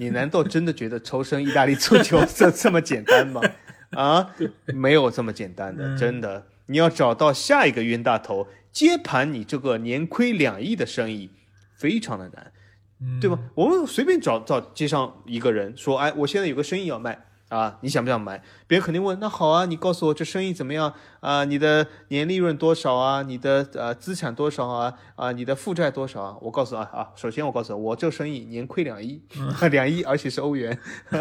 [0.00, 3.40] 你难道真的觉得抽身意大利足球 这这么简单吗？
[3.90, 4.34] 啊，
[4.74, 11.30] 没有这么简单的，真的，你要找到下一个冤大头接盘你这个年亏两亿的生意，
[11.76, 13.38] 非常的难，对吧？
[13.54, 17.26] 我们随便找找街上一个人说，哎，我现在有个生意要卖。
[17.54, 18.42] 啊，你想不想买？
[18.66, 19.18] 别人肯定问。
[19.20, 21.44] 那好啊，你告诉我这生意怎么样啊？
[21.44, 23.22] 你的年利润多少啊？
[23.22, 24.98] 你的呃资产多少啊？
[25.14, 26.36] 啊，你的负债多少啊？
[26.40, 29.22] 我告诉啊啊，首先我告诉我这生意年亏两亿，
[29.70, 30.76] 两亿，而且是欧元，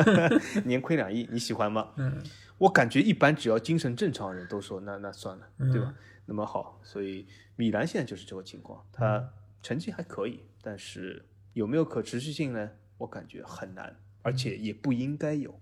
[0.66, 1.90] 年亏两亿，你喜欢吗？
[1.98, 2.24] 嗯，
[2.58, 5.94] 我感觉一般，只要精神正常的人都说那那算了，对吧？
[6.26, 9.30] 那么好，所以米兰现在就是这个情况，他
[9.62, 12.70] 成绩还可以，但是有没有可持续性呢？
[12.98, 15.60] 我感觉很难，而且也不应该有。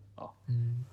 [0.47, 0.85] 嗯，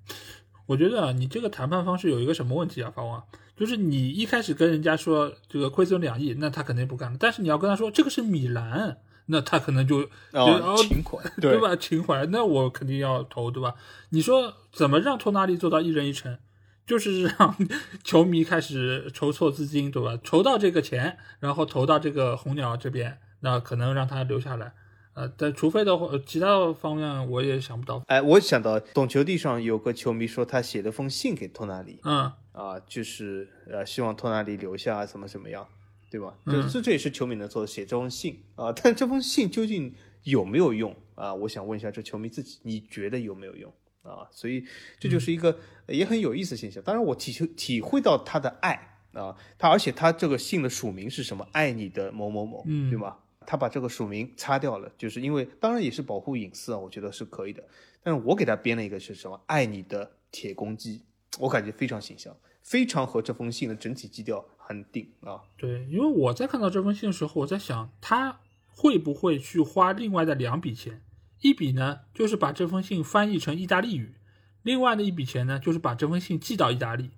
[0.67, 3.23] 我觉得啊，你这个谈判方式有一个什么问题啊，法王？
[3.57, 7.17] 就是你一开始跟人家说这个亏损两亿，那他肯定不干了。
[7.19, 11.75] 但是你要跟他说这个是米兰，那他可能就哦情怀对吧？
[11.75, 13.75] 情怀，那我肯定要投，对吧？
[14.11, 16.39] 你说怎么让托纳利做到一人一城？
[16.87, 17.55] 就是让
[18.03, 20.19] 球迷开始筹措资金，对吧？
[20.25, 24.73] 筹到这个钱，然后投到这个红鸟这边，那可能让他留下来。
[25.19, 28.01] 呃，但除非的话，其他方面我也想不到。
[28.07, 35.67] 哎，我想到懂球帝上有个球迷说他写了封信给托纳里，嗯，啊，就是呃希望托纳里留下怎么怎么样，
[36.09, 36.35] 对吧？
[36.47, 38.73] 这这这也是球迷能做的，写这封信啊。
[38.73, 41.35] 但这封信究竟有没有用啊？
[41.35, 44.29] 我想问一下这球迷自己，你觉得有没有用啊？
[44.31, 44.65] 所以
[45.01, 46.81] 这就是一个也很有意思的现象。
[46.85, 51.45] 当然，我体体会到他的爱啊，他而且他这个信的署名是什么？
[51.51, 53.17] 爱你的某某某，对吗？
[53.51, 57.65] 他把这个署名擦掉了，就是因为当然也是保护隐私啊，我觉得是可以的。
[58.03, 59.41] 但是我给他编了一个是什么？
[59.47, 61.01] 爱你的铁公鸡，
[61.39, 65.41] 我感觉非常形象，非常和这封信的整体基调很顶啊。
[65.57, 71.01] 对，因为我在看到这封信的时候，我在想他会不会去花另外的两笔钱，
[71.41, 74.17] 一笔呢就是把这封信翻译成意大利语，
[74.63, 77.13] 另外的一笔钱呢就是把这封信寄到意大利。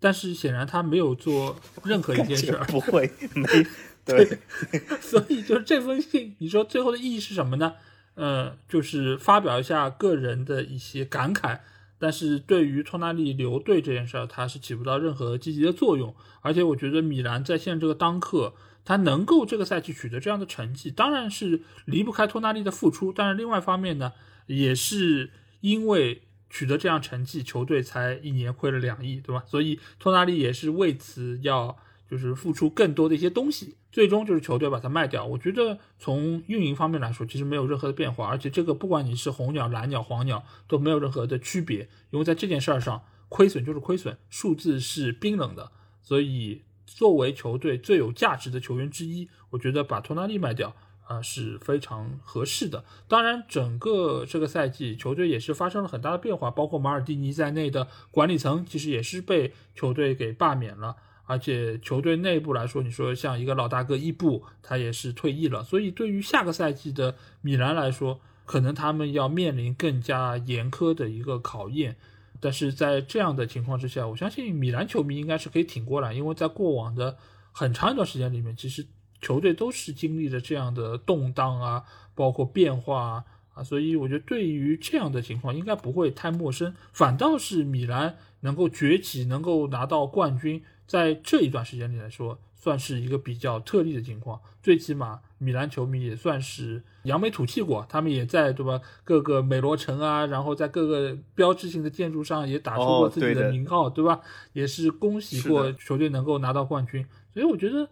[0.00, 3.64] 但是显然他没有做任何一件事儿，不会没。
[4.08, 4.38] 对，
[5.00, 7.74] 所以就是这封信，你说最后的意义是什么呢？
[8.14, 11.60] 呃，就是发表一下个人的一些感慨，
[11.98, 16.12] 但是对于托纳利留队这件事儿，他是起不到任何积极的作用。
[16.40, 23.12] 而且我觉得米兰在现在这个当刻，他能够这个赛季取得这样的成绩，当然是离不开托纳利的付出。
[23.12, 24.12] 但是另外一方面呢，
[24.46, 29.44] 也是因为取得这样成绩，球队才一年亏了两亿，对吧？
[29.46, 31.78] 所以托纳利也是为此要。
[32.08, 35.26] 就是付出更多的一些东西，最终就是球队把它卖掉。
[35.26, 45.70] 我觉得从运营方面来说，其实没有任何的变化，而且这个不管你是红鸟、蓝鸟、黄鸟都没有任何的区别，因为在这件事儿上，亏损就是亏损，数字是冰冷的。
[46.00, 50.74] 所以作为球队最有价值的球员之一，我觉得把托纳利卖掉
[51.06, 52.82] 啊是非常合适的。
[53.06, 60.96] 当然，整个这个赛季球队也是发生了很大的变化，包括马尔蒂尼在内的管理层其实也是被球队给罢免了。
[61.28, 71.96] 而且球队内部来说，你说像一个老大哥伊布，他也是退役了，所以对于下个赛季的米兰来说，可能他们要面临更加严苛的一个考验。
[72.40, 77.18] 但是在这样的情况之下，我相信米兰球迷应该是可以挺过来，因为在过往的
[77.52, 78.86] 很长一段时间里面，其实
[79.20, 90.62] 球队都是经历了这样的动荡啊，包括变化啊，啊，所以我觉得对于这样的情况应该不会太陌生，反倒是米兰能够崛起，能够拿到冠军。
[90.88, 94.40] 在这一段时间里来说，算是一个比较特例的情况。
[94.60, 98.80] 最起码，米兰球迷也算是扬眉吐气过，他们也在对吧？
[99.04, 104.20] 各个美罗城啊，然后在各个标志性的建筑上也打出过自己的名号，对吧？
[104.54, 107.06] 也是恭喜过球队能够拿到冠军。
[107.32, 107.88] 所以我觉得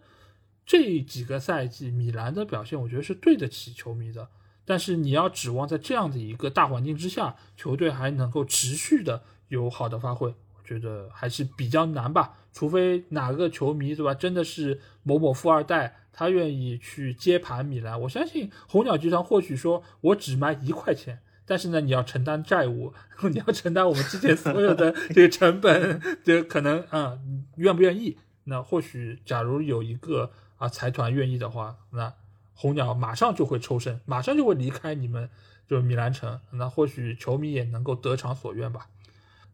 [0.65, 4.27] 这几个赛季米兰的表现，我觉得是对得起球迷的。
[4.65, 10.35] 但是你要指望在这样的一个大环境之下，球队还能够持续的有好的发挥。
[10.67, 17.99] 觉得还是比较难吧，除非哪个球迷对吧，真的是某某富二代，他愿意去接盘米兰。
[18.01, 22.93] 我相信红鸟集团或许说我只卖一块钱，但是呢，你要承担债务，
[23.31, 27.17] 你要承担我们之前所有的 这个成本，这可能啊，
[27.55, 28.17] 愿不愿意？
[28.43, 32.13] 那或许假如有一个啊财团愿意的话，那
[32.53, 35.29] 红鸟马上就会抽身，马上就会离开你们
[35.67, 38.87] 就是米兰城，那或许球迷也能够得偿所愿吧。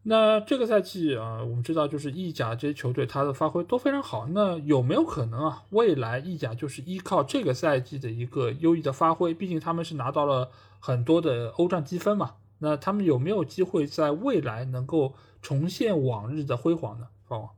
[0.06, 4.26] 那这个赛季啊，我们知道就是意甲这些球队，他的发挥都非常好。
[4.28, 9.32] 那有没有可能啊，未来意甲就是依靠这个赛季的一个优异的发挥？
[9.32, 12.34] 毕竟他们是拿到了很多的欧战积分嘛。
[12.58, 17.08] 那他们有没有机会在未来能够重现往日的辉煌呢？
[17.26, 17.48] 方？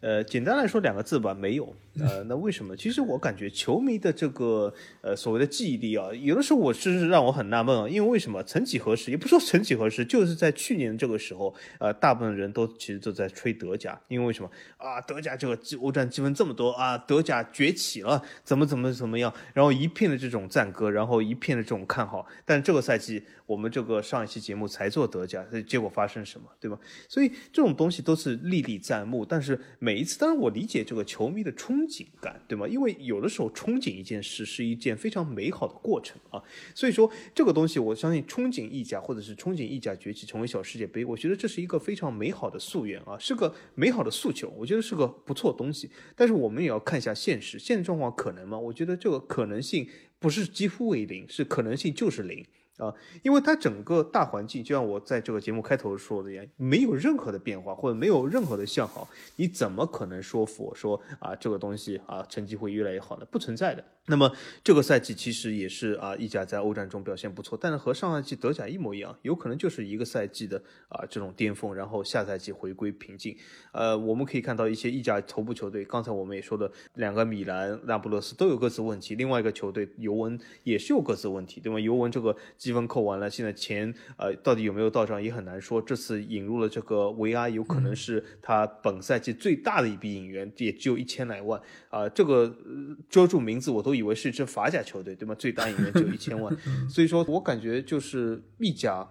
[0.00, 1.74] 呃，简单来说两个字吧，没有。
[1.98, 2.76] 呃，那为什么？
[2.76, 7.88] 其实我感觉球迷的这个呃所谓的记忆力啊，有的时候我是让我很纳闷啊。
[7.88, 8.42] 因为为什么？
[8.44, 15.00] 曾几何时，也不说曾几何时，就是在去年这个时候，呃，大部分人都其实都在吹德甲，因为为什么啊？
[15.00, 22.24] 德甲这个欧战积分这么多啊，德甲崛起了，怎么怎么怎么样，然后一片的这种赞歌，然后一片的这种看好。
[22.44, 26.78] 但这个赛季我们这个上一期节目才做德甲，结果发生什么，对吧？
[27.08, 32.66] 所以这种东西都是历历在目，但是每一次，当然我理解这个球迷的冲憧憬感，对吗？
[32.68, 36.42] 因为有的时候憧憬一件事是一件非常美好的过程啊。
[36.74, 45.90] 所以说这个东西，我相信憧憬意甲或者是憧憬意甲崛起成为小世界杯，我觉得这是一个非常美好的夙愿啊，是个美好的诉求，我觉得是个不错的东西。
[46.14, 48.58] 但是我们也要看一下现实，现实状况可能吗？
[48.58, 52.44] 我觉得这个可能性不是几乎为零，是可能性就是零。
[52.80, 59.06] 啊，因为它整个大环境，就像我在这个节目开头说的一样，没有任何的变化，或者没有任何的向好，
[59.36, 63.26] 你怎么可能说服我说啊，这个东西啊，成绩会越来越好呢？
[63.30, 63.84] 不存在的。
[64.10, 64.30] 那么
[64.62, 73.36] 这个赛季其实也是啊，意甲在欧战中表现不错，但是和上赛季德甲一模一样，有可能就是一个赛季的啊这种巅峰，然后下赛季回归平静。
[73.72, 81.78] 呃，我们可以看到一些意甲头部球队，刚才我们也说的两个米兰、那不勒斯都有各自问题，另外一个球队尤文也是有各自问题，对吗？
[81.78, 82.36] 尤文这个。
[82.56, 85.80] 积分扣完了，现在钱呃到底有没有到账也很难说。
[85.80, 92.08] 这次引入了这个维阿，有可能是他本赛季最大的一笔引援，也只有一千来万啊。
[92.08, 92.54] 这个
[93.08, 95.34] 遮住名字，我都以为是一支法甲球队，对吗？
[95.34, 96.56] 最大引援只有 一千万，
[96.88, 99.08] 所以说我感觉就是意甲。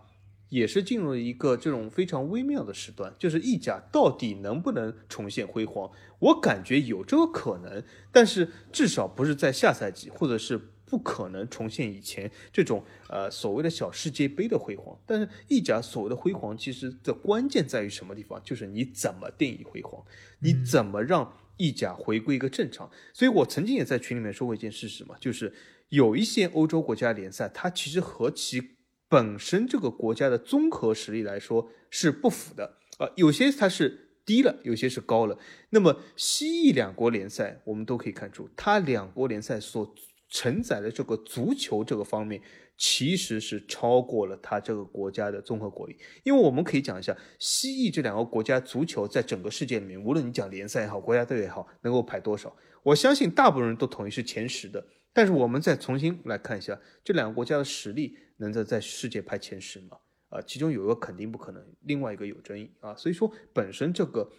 [0.50, 5.92] 也是进入了一个这种非常微妙的时段，就是意甲到底能不能重现辉煌？
[6.18, 14.98] 我感觉有这个可能，但是至少不是在下赛季，或者是不可能重现以前这种呃所谓的小世界杯的辉煌。
[15.06, 18.42] 但是意甲所谓的辉煌，其实的关键在于什么地方？
[18.44, 20.04] 就是你怎么定义辉煌，
[20.40, 22.90] 你怎么让意甲回归一个正常？
[23.14, 25.16] 所以我曾经也在群里面说过一件事，什么？
[25.20, 25.54] 就是
[25.90, 28.60] 有一些欧洲国家联赛，它其实和其
[29.08, 35.38] 本身这个国家的综合实力来说是不符的啊，有些它是低了，有些是高了。
[35.72, 39.94] 那么西意两国联赛，我们都可以看出，它两国联赛所
[40.30, 42.42] 承载的这个足球这个方面，
[42.80, 45.96] 其实是超过了它这个国家的综合国力。
[46.24, 52.52] 因为我们可以讲一下，西意这两个国家足球在整个世界里面，无论你讲联赛也好，国家队也好，能够排多少，
[52.82, 54.84] 我相信大部分人都统一是前十的。
[55.14, 58.18] 但是我们再重新来看一下这两个国家的实力。
[58.42, 59.98] 能在在世界排前十吗？
[60.30, 62.96] 啊，其中有一个肯定不可能，另外一个有争议啊。
[62.96, 64.32] 所以说，本身这个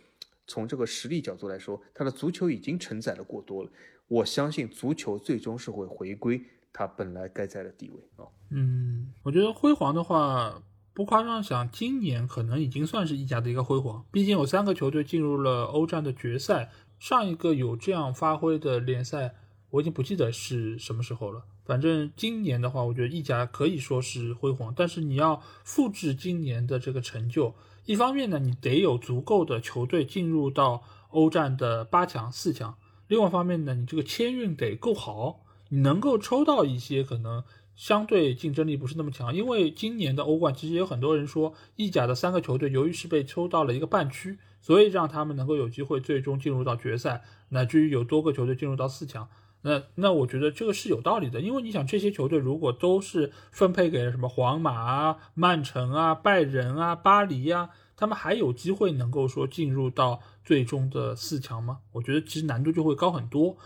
[0.46, 3.70] 从这个实力角度来说，它的足球已经承载了过多了。
[4.08, 6.42] 我相信足球最终是会回归
[6.72, 8.28] 它本来该在的地位啊。
[8.50, 10.62] 嗯，我觉得辉煌的话，
[10.92, 14.04] 不夸张想，今年可能已经算是意甲的一个辉煌。
[14.10, 19.34] 毕竟有三个球队进入了欧战的决赛，上一个有这样发挥的联赛，
[19.70, 21.44] 我已经不记得是什么时候了。
[21.64, 27.54] 反正今年的话，我觉得意甲可以说是辉煌，但是你要复制今年的这个成就，
[27.84, 32.74] 一方面呢，你得有足够的球队进入到欧战的八强、四强；
[33.06, 37.42] 另外一方面呢，你这个签运得够好，你能够抽到一些可能
[37.74, 39.34] 相对竞争力不是那么强。
[39.34, 49.28] 因为今年的欧冠，其实有很多人说，意甲的三个球队由于是被抽到了一个半区，所以让他们能够有机会最终进入到决赛，乃至于有多个球队进入到四强。
[49.62, 61.80] 那那我觉得这个是有道理的，因为你想这些球队如果都是分配给了什么皇马啊、曼城啊、拜仁啊、巴黎啊，他们还有机会能够说进入到最终的四强吗？
[61.92, 63.58] 我觉得其实难度就会高很多，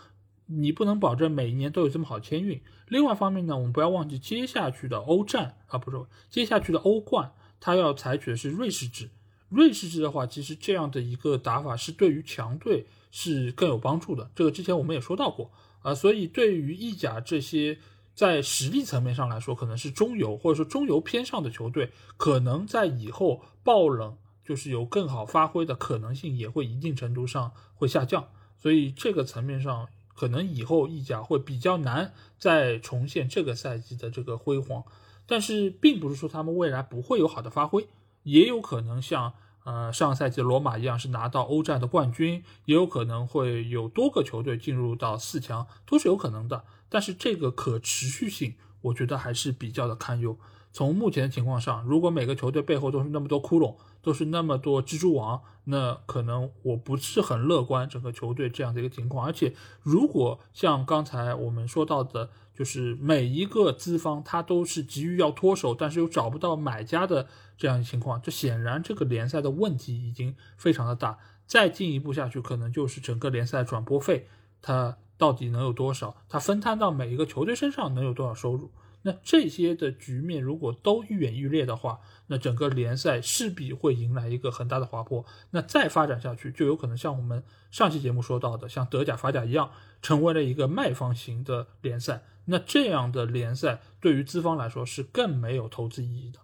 [0.47, 2.61] 你不能保证每一年都有这么好签运。
[2.89, 9.11] 另外一方面呢，我们不要忘记接下去的欧战啊，不是接下去的欧冠，它要采取的是瑞士制。
[9.49, 14.31] 瑞士制的话，其实这样的一个打法是对于强队是更有帮助的。
[14.35, 15.51] 这个之前我们也说到过。
[15.83, 17.79] 啊，所以对于意甲这些
[18.15, 28.29] 在实力层面上来说，可能是中游或者说中游偏上的球队，可能在以后爆冷，就是有更好发挥的可能性，也会一定程度上会下降。
[28.57, 34.85] 所以这个层面上，可能以后意甲会比较难再重现这个赛季的这个辉煌。
[35.27, 37.89] 但是，并不是说他们未来不会有好的发挥，
[38.23, 39.35] 也有可能像。
[39.65, 46.65] 呃，上赛季罗马一样是拿到欧战的冠军，也有可能会有多个球队进入到四强，都是有可能的。
[46.91, 50.39] 但是这个可持续性，我觉得还是比较的堪忧。
[50.71, 53.75] 从目前的情况上，如果每个球队背后都是那么多窟窿，
[54.05, 59.27] 都是那么多蜘蛛网，那可能我不是很乐观整个球队这样的一个情况。
[59.27, 67.27] 而且，如果像刚才我们说到的，就是每一个资方他都是急于要脱手，但是又找不到买家的
[67.57, 71.19] 这样的情况，这显然这个联赛的问题已经非常的大。
[71.47, 74.29] 再进一步下去，可能就是整个联赛转播费
[74.63, 78.71] 它到底能有多少，它分摊到每一个球队身上能有多少收入？
[79.07, 85.25] 那这些的局面如果都愈演愈烈的话，那整个联赛势必会迎来一个很大的滑坡。
[85.51, 92.25] 那再发展下去，就有可能像我们上期节目说到的，像德甲、法甲一样，成为了一个卖方型的联赛。
[92.47, 96.39] 那这样的联赛对于资方来说是更没有投资意义的。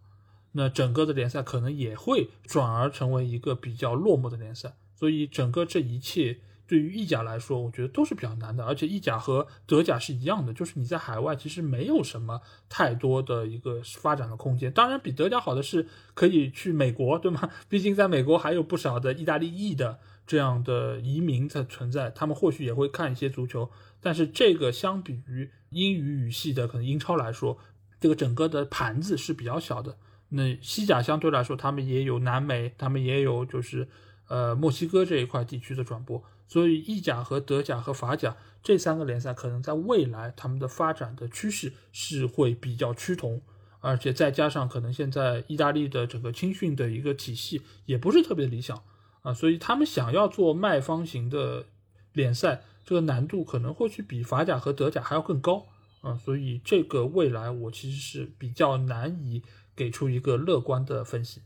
[0.53, 4.77] 那整个的联赛可能也会转而成为一个比较落寞的联赛。
[4.95, 6.41] 所以整个这一切。
[6.71, 14.71] 对于意甲来说，我觉得都是比较难的，而且意甲和德甲是一样的，就是你在海外其实没有什么太多的一个发展的空间。
[14.71, 17.51] 当然，比德甲好的是可以去美国，对吗？
[17.69, 23.69] 毕竟在美国还有不少的意大利裔的这样的移民在存在，他们或许也会看一些足球。
[24.01, 27.59] 但是这个相比于英语语系的可能英超来说，
[27.99, 29.99] 这个整个的盘子是比较小的。
[30.29, 33.89] 那西甲相对来说，他们也有南美，他们也有就是
[34.31, 36.25] 呃墨西哥这一块地区的转播。
[36.49, 43.41] 所以，意甲和德甲和法甲这三个联赛可能在未来他们的发展的趋势是会比较趋同，
[43.79, 48.83] 而且再加上可能现在意大利的整个青训的一个体系也不是特别理想
[49.23, 51.67] 啊，所以他们想要做卖方型的
[52.13, 55.69] 联赛，这个难度可能会去比法甲和德甲还要更高
[56.01, 59.45] 啊，所以这个未来我其实是比较难以
[59.77, 61.43] 给出一个乐观的分析。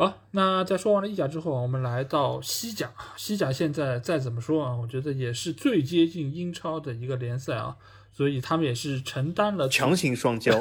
[0.00, 2.88] 好，那在说完了意甲之后，我们来到西甲。
[3.16, 7.74] 西甲现在再怎么说啊，我觉得也是最接近英超的一个联赛啊，
[8.12, 10.56] 所以他们也是承担了强行双骄。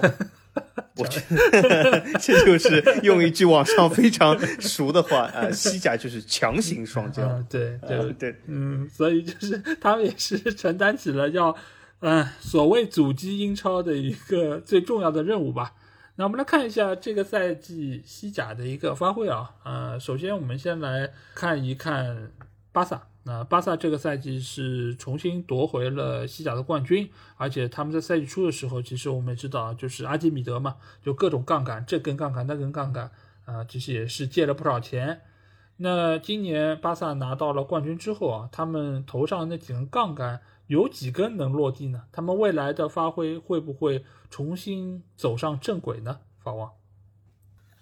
[0.97, 7.47] 我觉得这就是用一句网上非常熟的话啊，西甲就是强行双骄。
[7.47, 11.55] 对对对，嗯，所以就是他们也是承担起了要
[11.99, 15.73] 嗯所谓阻击英超的一个最重要的任务吧。
[16.19, 22.31] 那我们来看一下这个赛季西甲的一个发挥啊，呃，首先我们先来看一看
[22.71, 23.03] 巴萨。
[23.23, 33.11] 那巴萨这个赛季是重新夺回了西甲的冠军，而且他们在赛季初的时候，其实我们也知道，就是阿基米德嘛，就各种杠杆，这根杠杆那根杠杆，
[33.45, 35.21] 啊，其实也是借了不少钱。
[35.75, 42.03] 那今年巴萨拿到了冠军之后啊，他们头上那几根杠杆有几根能落地呢？
[42.11, 46.19] 他们未来的发挥会不会重新走上正轨呢？
[46.39, 46.71] 法王，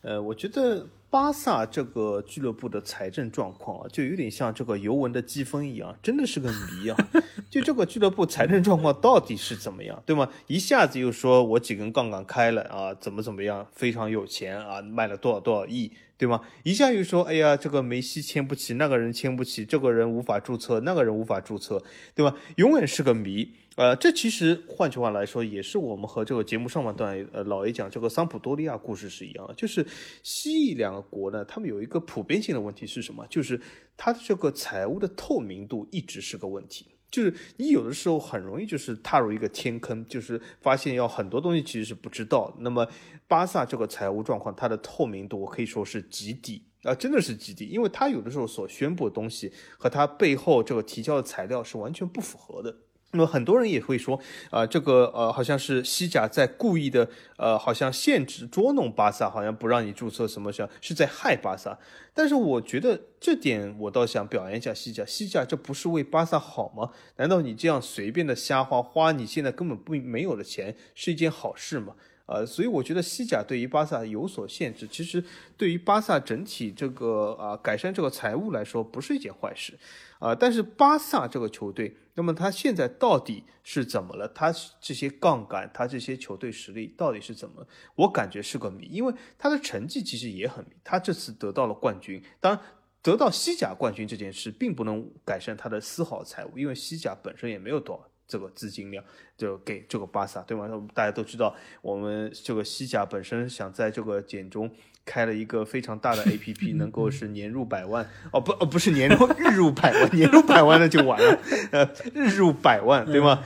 [0.02, 0.88] 呃，我觉得。
[1.16, 7.08] 巴萨这个俱乐部的财政状况啊，就有点像这个尤文的积分一样，真的是个谜啊！
[7.50, 10.28] 就这个俱乐部财政状况到底是怎么样，对吗？
[10.48, 15.90] 一下子又说我几根杠杆开了啊，怎么怎么样，非常有钱啊，卖了多少多少亿。
[16.18, 16.42] 对吗？
[16.64, 21.82] 一下又说，哎呀，这个梅西签不起，那个人签不起，这个人无法注册，那个人无法注册，
[22.14, 22.36] 对吧？
[22.56, 23.52] 永远是个谜。
[23.76, 29.86] 呃，这其实换句话来说，也是我们和这个节目上半段，呃，老爷讲这个桑普多利亚故事是一样的，就是
[30.24, 33.28] 西意两个国呢，他们有一个普遍性的问题是什么？
[33.28, 33.60] 就是
[33.98, 36.88] 它的这个财务的透明度一直是个问题。
[37.12, 42.56] 就是你有的时候很容易就是踏入一个天坑，就是发现要很多东西其实是不知道。
[42.60, 42.88] 那么
[43.28, 52.74] 巴萨这个财务状况，它的透明度我可以说是极低啊，真的是极低，因为它有的时候所宣布的东西和它背后这个提交的材料是完全不符合的。
[53.16, 57.08] 那么很多人也会说，啊，这个呃，好像是西甲在故意的，
[57.38, 61.80] 呃，好像限制捉弄巴萨，好像不让你注册什么像是在害巴萨。
[62.14, 66.92] 但是我觉得这点我倒想表扬一下西甲，西甲这不是为巴萨好吗？
[67.16, 71.96] 难道你这样随便的瞎花，花你现在根本不没有的钱是一件好事吗？
[72.28, 75.24] 呃，所以我觉得西甲对于巴萨有所限制，其实
[75.56, 79.78] 对于巴萨整体这个啊改善这个财务来说不是一件坏事，
[80.18, 84.28] 啊，但是巴萨这个球队，那么他现在到底是怎么了？
[84.30, 84.52] 他
[84.82, 87.68] 这些杠杆，他这些球队实力到底是怎么？
[87.96, 90.72] 我感觉是个谜，因为他的成绩其实也很迷。
[90.84, 92.62] 他这次得到了冠军，当然
[93.02, 98.10] 得到西甲冠军这件事并不能改善他的丝毫财务，因为西甲本身也没有多少。
[98.28, 99.06] 这个资金量
[99.38, 100.68] 就给这个巴萨，对吗？
[100.96, 104.68] 大家都知道，我们这个西甲本身想在这个简中
[105.06, 111.40] 开了一个非常大的 APP，能够是年入百万 哦，不哦，不是年入日入百万， 年入百万那就完了，
[111.72, 113.44] 呃，日入百万，对吗？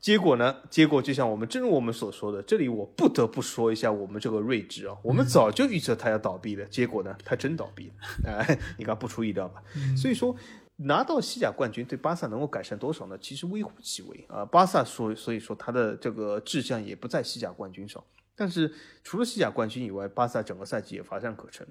[0.00, 0.56] 结果呢？
[0.68, 7.94] 结果就像我们正如我们所说的，这里我不得不说一下我们这个睿智啊，我们早就预测它要倒闭的，结果呢，它真倒闭了，
[8.26, 9.62] 哎，你看不出意料吧？
[9.96, 10.34] 所以说。
[10.84, 13.16] 拿到西甲冠军对巴萨能够改善多少呢？
[13.20, 14.44] 其实微乎其微啊。
[14.44, 18.02] 巴萨所，所以说他的这个志向也不在西甲冠军上。
[18.42, 18.74] 但是
[19.04, 21.64] 除了西甲冠军以外，巴萨整个赛季也乏善可陈。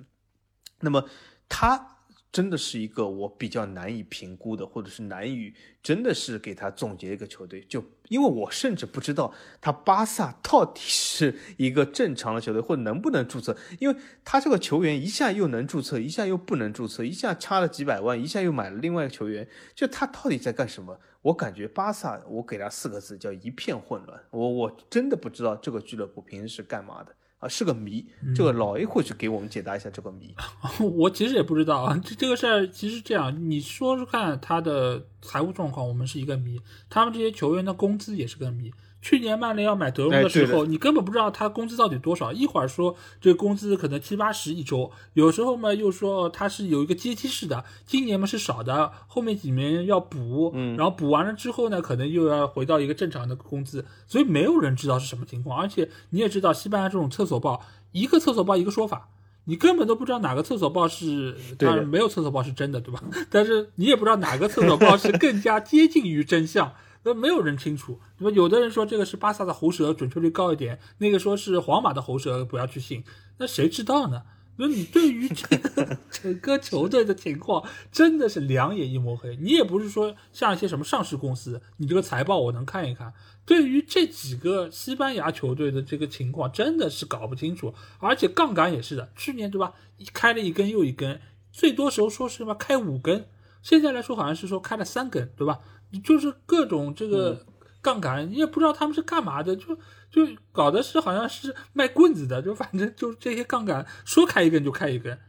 [0.80, 1.10] 那么
[1.50, 1.98] 他。
[2.32, 5.54] 真的是一个我比较难以评估的，或者是难以
[5.84, 20.98] 真的是给他总结一个球队，就因为我甚至不知道他巴萨 到底是一个正常的球队，或者能不能注册，因为他这个球员一下又能注册，一下又不能注册，一下差了几百万，一下又买了另外一个球员，就他到底在干什么？
[21.24, 27.14] 我感觉巴萨，我给他四个字叫一片混乱，我我真的不知道这个俱乐部平时是干嘛的。
[27.42, 28.06] 啊，是个谜。
[28.34, 30.34] 这个老 A 或许给我们解答一下这个谜。
[30.80, 36.62] 我其实也不知道啊，这这个事儿其实这样，你说说看他的财务状况，我们是一个谜。
[36.90, 38.72] 他们这些球员的工资也是个谜。
[39.02, 42.32] 去年曼联要买德容的时候，你根本不知道他工资到底多少。
[42.32, 55.60] 一会儿说这工资可能七八十一周，有时候嘛又说他是有一个阶梯式的，今年嘛是少的，后面几年要补，然后补完了之后呢，可能又要回到一个正常的工资，所以没有人知道是什么情况。
[55.60, 59.10] 而且你也知道，西班牙这种厕所报，一个厕所报一个说法，
[59.46, 63.04] 你根本都不知道哪个厕所报是，当然没有厕所报是真的，对吧？
[63.32, 66.72] 但是你也不知道哪个厕所报是更加接近于真相。
[67.04, 68.32] 那没有人清楚，那么？
[68.32, 73.04] 有的人说这个是巴萨的喉舌，准确率高一点；那个说是皇马的喉舌，不要去信。
[73.38, 74.24] 那谁知道呢？
[74.58, 79.36] 那你对于这个 整个球队的情况，真的是两眼一抹黑。
[79.38, 83.12] 你也不是说像一些什么上市公司，你这个财报我能看一看。
[83.44, 87.74] 对于这几个西班牙球队的这个情况，真的是搞不清楚。
[87.98, 89.74] 而且杠杆也是的，去年对吧？
[90.14, 91.20] 开了一根又一根，
[91.52, 93.26] 最多时候说是什么开五根，
[93.64, 95.62] 现在来说好像是说开了三根，对吧？
[96.00, 97.46] 就是各种这个
[97.82, 99.76] 杠杆，你也不知道他们是干嘛的，就
[100.10, 105.20] 就搞的是好像是卖棍子的，就反正就这些杠杆说开一根就开一根。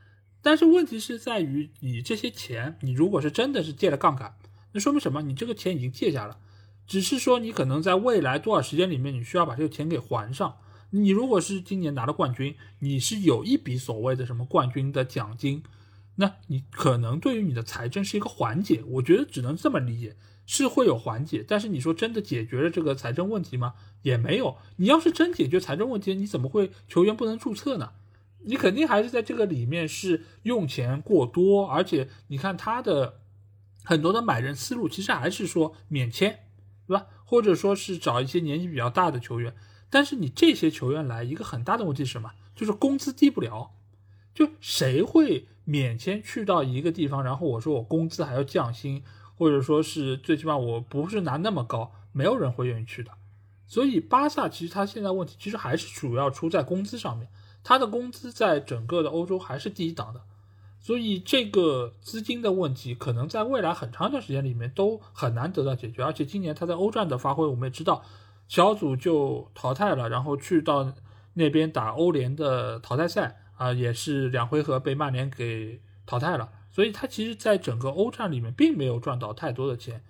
[0.42, 4.34] 但是问题是在于，你这些钱，你如果是真的是借了杠杆，
[4.72, 5.22] 那说明什么？
[5.22, 6.38] 你这个钱已经借下了，
[6.86, 10.56] 只是说你可能在未来多少时间里面，你需要把这个钱给还上。
[10.90, 15.62] 你如果是今年拿了冠军，你是有一笔所谓的什么冠军的奖金，
[16.16, 20.16] 那你可能对于你的财政是一个缓解，我觉得只能这么理解，
[20.46, 21.44] 是会有缓解。
[21.46, 23.74] 但是你说真的解决了这个财政问题吗？
[24.02, 24.56] 也没有。
[24.76, 27.92] 你要是真解决财政问题，你怎么会球员不能注册呢？
[28.44, 33.20] 你肯定还是在这个里面是用钱过多，而且你看他的
[33.84, 36.40] 很多的买人思路，其实还是说免签，
[36.88, 37.06] 对吧？
[37.24, 39.54] 或者说是找一些年纪比较大的球员。
[39.88, 42.32] 但是你这些球员来，一个很大的问题是什么？
[42.56, 43.70] 就是工资低不了。
[44.34, 49.04] 就谁会免签去到一个地方，然后我说我工资还要降薪，
[49.42, 53.10] 或者说是最起码我不是拿那么高，没有人会愿意去的。
[53.66, 57.28] 所以巴萨其实他现在问题其实还是主要出在工资上面，
[57.64, 60.20] 他的工资在整个的欧洲还是第一档的，
[60.78, 66.04] 所以这个资金的问题可能在未来很长一段时间里面都很难得到解决。
[66.04, 68.04] 而且今年他在欧战的发挥，我们也知道。
[68.48, 70.92] 小组就淘汰了，然后去到
[71.34, 76.50] 那边打欧联的淘汰赛啊，也是两回合被曼联给淘汰了。
[76.72, 80.02] 所以他其实，在整个欧战里面并没有赚到太多的钱。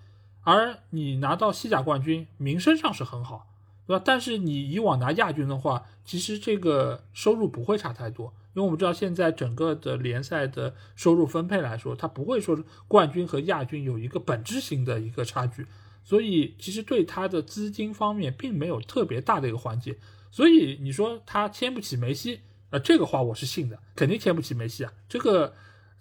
[0.45, 3.49] 而你拿到西甲冠军，名声上是很好，
[3.87, 4.03] 对吧？
[4.05, 12.59] 但是你以往拿亚军的话，其实这个收入不会差太多，因为我们知道现在整个的联赛的收入分配来说，它不会说
[12.89, 15.67] 冠军和亚军有一个本质性的一个差距。
[16.05, 19.97] 所以其实对他的资金方面并没有特别大的一个环节，
[20.33, 22.41] 所以你说他签不起梅西，
[22.71, 25.55] 呃，这个话我是信的，肯定签不起梅西啊，这个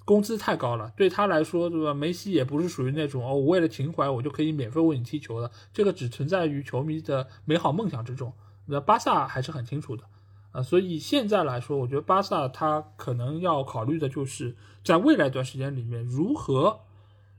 [0.06, 1.94] 工资太高了，对他来说，对吧？
[1.94, 8.34] 梅西也不是属于那种哦，我为了情怀我就可以免费为你踢球的，这个只存在于球迷的美好梦想之中。
[8.66, 10.04] 那巴萨还是很清楚的，
[10.52, 16.82] 啊，所以现在来说，我觉得巴萨他可能要考虑的就是在未来一段时间里面如何。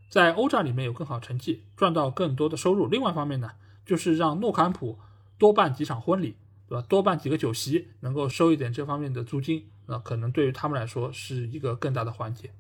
[0.08, 2.86] 在欧战里面有更好成绩，赚到更多的收入。
[2.86, 3.52] 另外一方面呢，
[3.86, 4.98] 就是让诺坎普
[5.38, 6.36] 多办几场婚礼，
[6.68, 6.84] 对吧？
[6.86, 12.50] 多办几个酒席，能够收一点这方面的租金，那可能对于他们来说是一个更大的环节。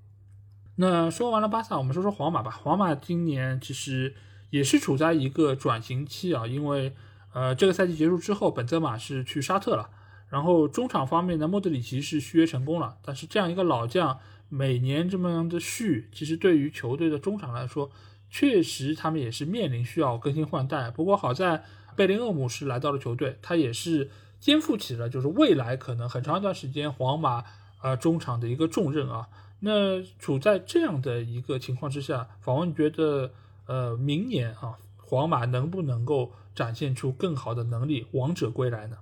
[0.76, 2.50] 那说完了巴萨，我们说说皇马吧。
[2.50, 4.14] 皇马今年其实
[4.50, 6.94] 也是处在一个转型期啊，因为
[7.32, 9.90] 呃这个赛季结束之后，本泽马是去沙特了，
[10.28, 14.18] 然后中场方面呢，莫德里奇是续约成功了，但是这样一个老将。
[14.54, 17.90] 每年这么样的续，其实对于球队的中场来说，
[18.28, 20.90] 确实他们也是面临需要更新换代。
[20.90, 21.64] 不过好在
[21.96, 24.10] 贝林厄姆是来到了球队，他也是
[24.42, 27.44] 肩负起了就是未来可能很长一段时间皇马
[27.78, 29.28] 啊中场的一个重任啊。
[29.60, 33.30] 那处在这样的一个情况之下，访问觉得
[33.66, 38.96] 呃明年啊皇马能不能够展现出更好的能力，王者归来呢？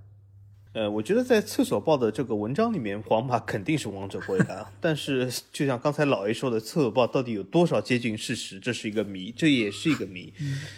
[0.72, 4.70] 呃，我觉得在厕所报的这个文章里面，皇马肯定是王者归来啊。
[4.80, 10.32] 但是，就像刚才老 A 说的，厕所报到底有多少接近事实，这是一个谜，这也是一个谜。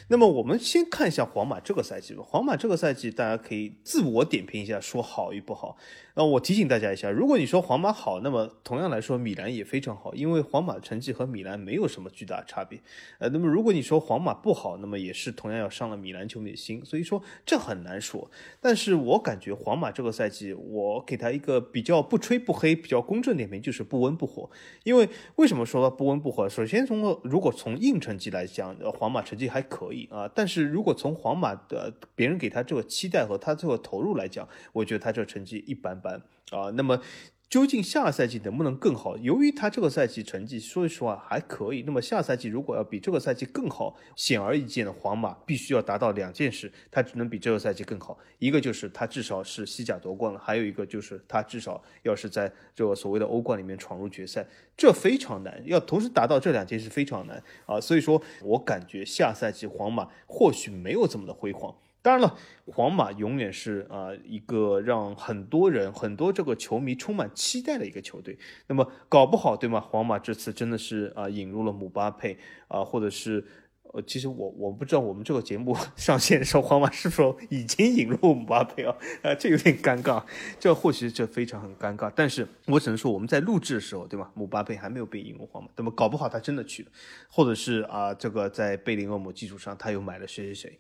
[0.09, 2.23] 那么，我们先看一下皇马这个赛季吧。
[2.27, 5.77] 皇马这个赛季，大家可以自我点评一下，说好与不好。
[6.15, 12.81] 那我提醒大家一下，如果你说皇马好，那么同样来说，米兰也非常好，因为皇马的成绩和米兰没有什么巨大差别。
[13.19, 18.31] 呃，那么如果你说皇马不好，那么也是同样要伤了米兰球迷的心，所以说这很难说。
[18.59, 24.51] 但是我感觉皇马马这个赛季，我给他一个比较不吹不黑、比较公正点评，就是不温不火。
[24.85, 26.49] 因为为什么说不温不火？
[26.49, 30.27] 首先从如果从硬成绩来讲，皇马成绩还可以啊。
[30.35, 35.93] 但是如果从皇马的别人给他这个期待和他这个投入来讲，我觉得他这个成绩一般。
[36.03, 36.21] 般
[36.51, 37.01] 啊，那么
[37.53, 39.15] 究竟下赛季能不能更好？
[39.19, 48.19] 由于他这个赛季成绩说实话还可以，那么下赛季如果要比这个赛季更好，显而易见的，皇马必须要达到两件事，他只能比这个赛季更好。
[48.39, 57.79] 一个就是他至少是西甲夺冠了，还有一个就是他至少要是在这个所谓的欧冠里面闯入决赛，这非常难，要同时达到这两件事非常难啊。
[57.79, 61.77] 所以说我感觉下赛季皇马或许没有这么的辉煌。
[62.03, 62.37] 当然了，
[62.67, 68.37] 皇马永远是啊一个让很多人、很多这个球迷充满期待的一个球队。
[68.67, 69.81] 那么搞不好，对吗？
[69.81, 72.37] 皇马这次真的是啊引入了姆巴佩
[72.67, 73.45] 啊，或者是
[73.93, 78.97] 呃，其实我我不知道我们这个节目 上线的时候，皇马是否已经引入姆巴佩啊？
[79.23, 80.25] 啊，这有点尴尬，
[80.59, 82.11] 这或许这非常很尴尬。
[82.17, 84.31] 但是我只能说，我们在录制的时候，对吗？
[84.35, 86.89] 姆巴佩还没有被引入皇马，那么搞不好他真的去了，
[87.29, 90.79] 或者是啊这个在贝林厄姆基础上他又买了谁谁谁。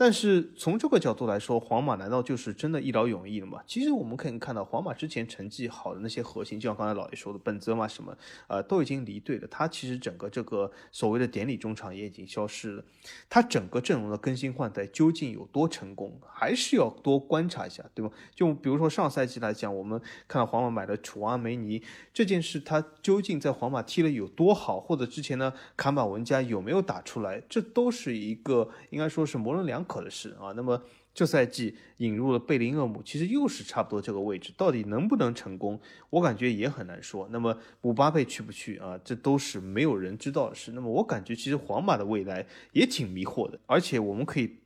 [0.00, 3.60] 但是从这个角度来说，皇马难道就是真的一劳永逸了吗？
[3.66, 9.48] 其实我们可以看到，皇马之前成绩好的那些核心，就像刚才老爷说的，本泽马什么，呃，都已经离队了。
[9.48, 12.84] 他其实整个这个所谓的典礼中场也已经消失了。
[13.28, 18.14] 他整个阵容的更新换代究竟有多成功，还是要多观察一下，对吧？
[18.36, 21.82] 就比如说上赛季来讲，我们看到皇马买了楚阿梅尼
[22.14, 30.52] 这件事，他究竟在皇马踢了有多好，或者之前呢卡马文加有没有打出来，这都是一个应该说是模棱两可的事啊。
[30.54, 30.80] 那么
[31.12, 35.80] 这赛季引入了贝林厄姆，其实又是差不多这个位置，到底能不能成功，
[36.10, 37.28] 我感觉也很难说。
[37.32, 38.96] 那么姆巴佩去不去啊？
[39.02, 40.70] 这都是没有人知道的事。
[40.70, 44.58] 那么我感觉其实皇马的未来也挺迷惑的，而且我们可以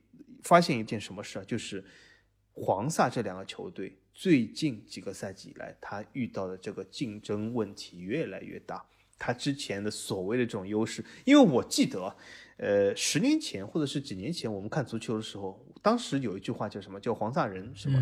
[0.43, 1.83] 发现一件什么事啊，就是
[2.51, 8.85] 黄萨这两个球队最近几个赛季以来，他遇到的这个竞争问题越来越大。
[9.17, 12.15] 他之前的所谓的这种优势，因为我记得。
[12.63, 16.97] 呃，十年前或者是几年前，我们看足球的时候，当时有一句话叫什么？
[16.97, 17.99] 叫“黄萨人”是吗？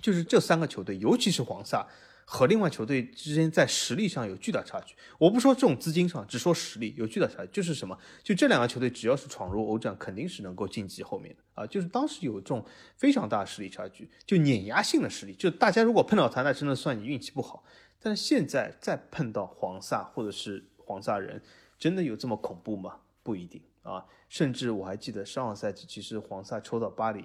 [0.00, 1.84] 就是这三个球队，尤其是黄萨
[2.24, 4.94] 和另外球队之间在实力上有巨大差距。
[5.18, 7.50] 我不说这种资金上，只说实力有巨大差距。
[7.50, 7.98] 就是什么？
[8.22, 11.66] 就这两个球队只要是闯入欧战，肯定是能够晋级后面的啊。
[11.66, 12.64] 就是当时有这种
[12.96, 15.34] 非常大的实力差距，就碾压性的实力。
[15.34, 17.64] 就大家如果碰到他，那真的算你运气不好。
[18.00, 21.42] 但是现在再碰到黄萨或者是黄萨人，
[21.76, 22.98] 真的有这么恐怖吗？
[23.24, 23.60] 不一定。
[23.86, 27.24] 啊，甚至我还记得上个赛季，其实黄萨抽到巴黎，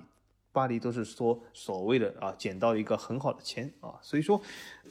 [0.52, 4.40] 巴黎都是说所谓的啊捡到一个很好的签啊，所以说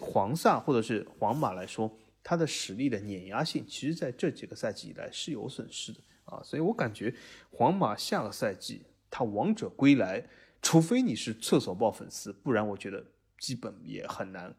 [0.00, 1.90] 黄萨或者是皇马来说，
[2.22, 7.14] 他的实力的碾压性，其实在这几个赛季以来是有损失的啊，所以我感觉
[7.52, 10.26] 皇马下个赛季他王者归来，
[10.60, 13.04] 除非你是厕所爆粉丝，不然我觉得
[13.38, 14.54] 基本也很难。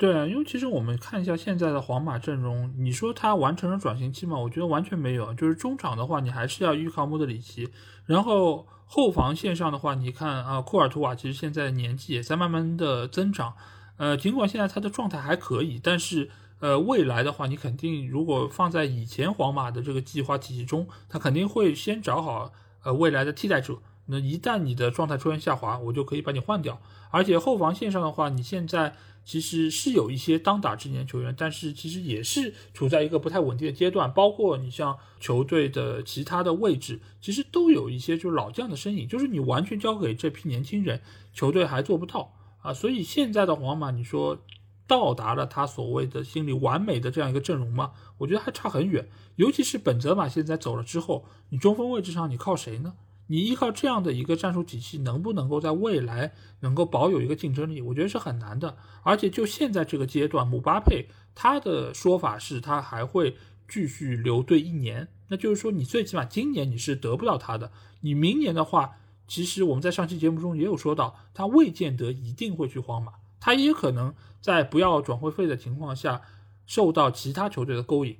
[0.00, 4.38] 对啊，因为其实我们看一下现在的皇马阵容，你说他完成了转型期吗？
[4.38, 5.34] 我觉得完全没有。
[5.34, 7.68] 就是中场的话，你还是要依靠莫德里奇，
[8.06, 13.52] 然后后防线上的话，你看啊，库尔图瓦其实现在年纪也在慢慢的增长，
[13.98, 16.30] 呃，尽管现在他的状态还可以，但是
[16.60, 22.50] 呃，未来的话，你肯定如果放在以前皇马的这个计划体系中，他肯定会先找好
[22.84, 23.76] 呃未来的替代者。
[24.10, 26.80] 那一旦你的状态出现下滑，我就可以把你换掉。
[27.10, 28.94] 而且后防线上的话，你现在。
[29.22, 34.10] 其实是有一些当打之年球员，但是其实也是处在一个不太稳定的阶段。
[34.12, 39.06] 包括你像球队的其他的位置，其实都有一些就是老将的身影。
[39.06, 41.02] 就是你完全交给这批年轻人，
[41.34, 42.32] 球队还做不到
[42.62, 42.72] 啊。
[42.72, 44.42] 所以现在的皇马，你说
[44.88, 47.92] 到达了他所谓的心里完美的这样一个阵容吗？
[48.18, 49.06] 我觉得还差很远。
[49.36, 52.94] 尤其是本泽马现在走了之后，你中锋位置上你靠谁呢？
[53.30, 57.80] 你依靠这样的一个战术体系，能不能够在未来能够保有一个竞争力？
[57.80, 58.76] 我觉得是很难的。
[59.04, 63.36] 而且就现在这个阶段，姆巴佩他的说法是他还会
[63.68, 67.70] 继续留队一年，那就是说你最起码今年你是得不到他的。
[68.00, 68.96] 你明年的话，
[69.28, 76.22] 其实我们在上期节目中也有说到，他未见得一定会去皇马，他也可能在不要转会费的情况下，
[76.66, 78.16] 受到其他球队的勾引。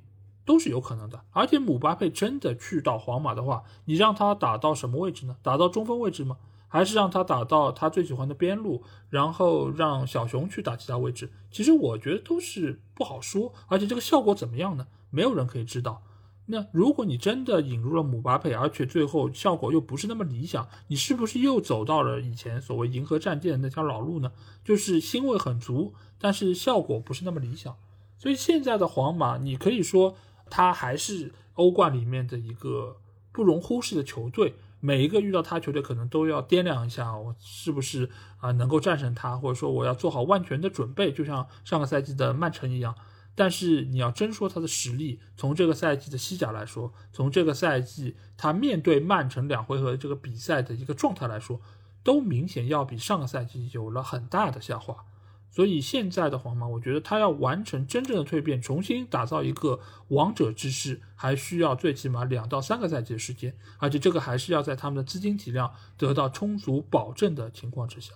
[0.51, 5.37] 都是有可能的，而且姆巴佩真的去到皇马的话，你让他打到什么位置呢？
[5.41, 6.35] 打到中锋位置吗？
[6.67, 11.31] 还是让他打到他最喜欢的边路，然后让小熊去打其他位置？
[11.49, 14.87] 其实我觉得都是不好说，而且这个效果怎么样呢？
[15.09, 16.03] 没有人可以知道。
[16.47, 24.33] 那如果你真的引入了姆巴佩，而且最后效果又不是那么理想，你是不是又走到了以前所谓银河战舰那条老路呢？
[24.65, 27.73] 就是腥味很足，但是效果不是那么理想。
[28.17, 30.17] 所以现在的皇马，你可以说。
[30.51, 32.97] 他还是欧冠里面的一个
[33.31, 42.93] 不容忽视的球队，每一个遇到他球队可能都要掂量一下，我是不是啊能够战胜他，或者说我要做好万全的准备，就像上个赛季的曼城一样。
[43.33, 51.61] 但是你要真说他的实力，从这个赛季的西甲来说，从这个赛季他面对曼城两回合这个比赛的一个状态来说，
[52.03, 55.05] 都明显要比上个赛季有了很大的下滑。
[55.53, 68.13] 所以现在的皇马，我觉得他要完成真正的蜕变，重新打造一个王者之势，还需要最起码两到三个赛季的时间，而且这个还是要在他们的资金体量得到充足保证的情况之下。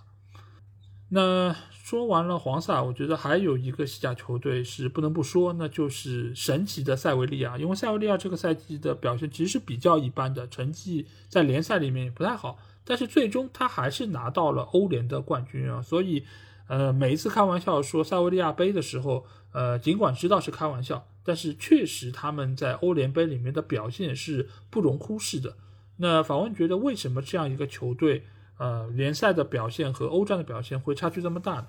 [1.09, 16.25] 那说完了黄萨，我觉得还有一个西甲球队是不能不说，那就是神奇的塞维利亚，因为塞维利亚这个赛季的表现其实是比较一般的，成绩在联赛里面也不太好，但是最终他还是拿到了欧联的冠军啊，所以。
[16.68, 25.55] 呃，每一次开玩笑说塞维利亚杯的时候，呃，尽管知道是开玩笑，但是确实他们在欧联杯里面的表现是不容忽视的。
[25.97, 28.24] 那法文觉得，为什么这样一个球队，
[28.57, 31.68] 呃，联赛的表现和欧战的表现会差距这么大呢？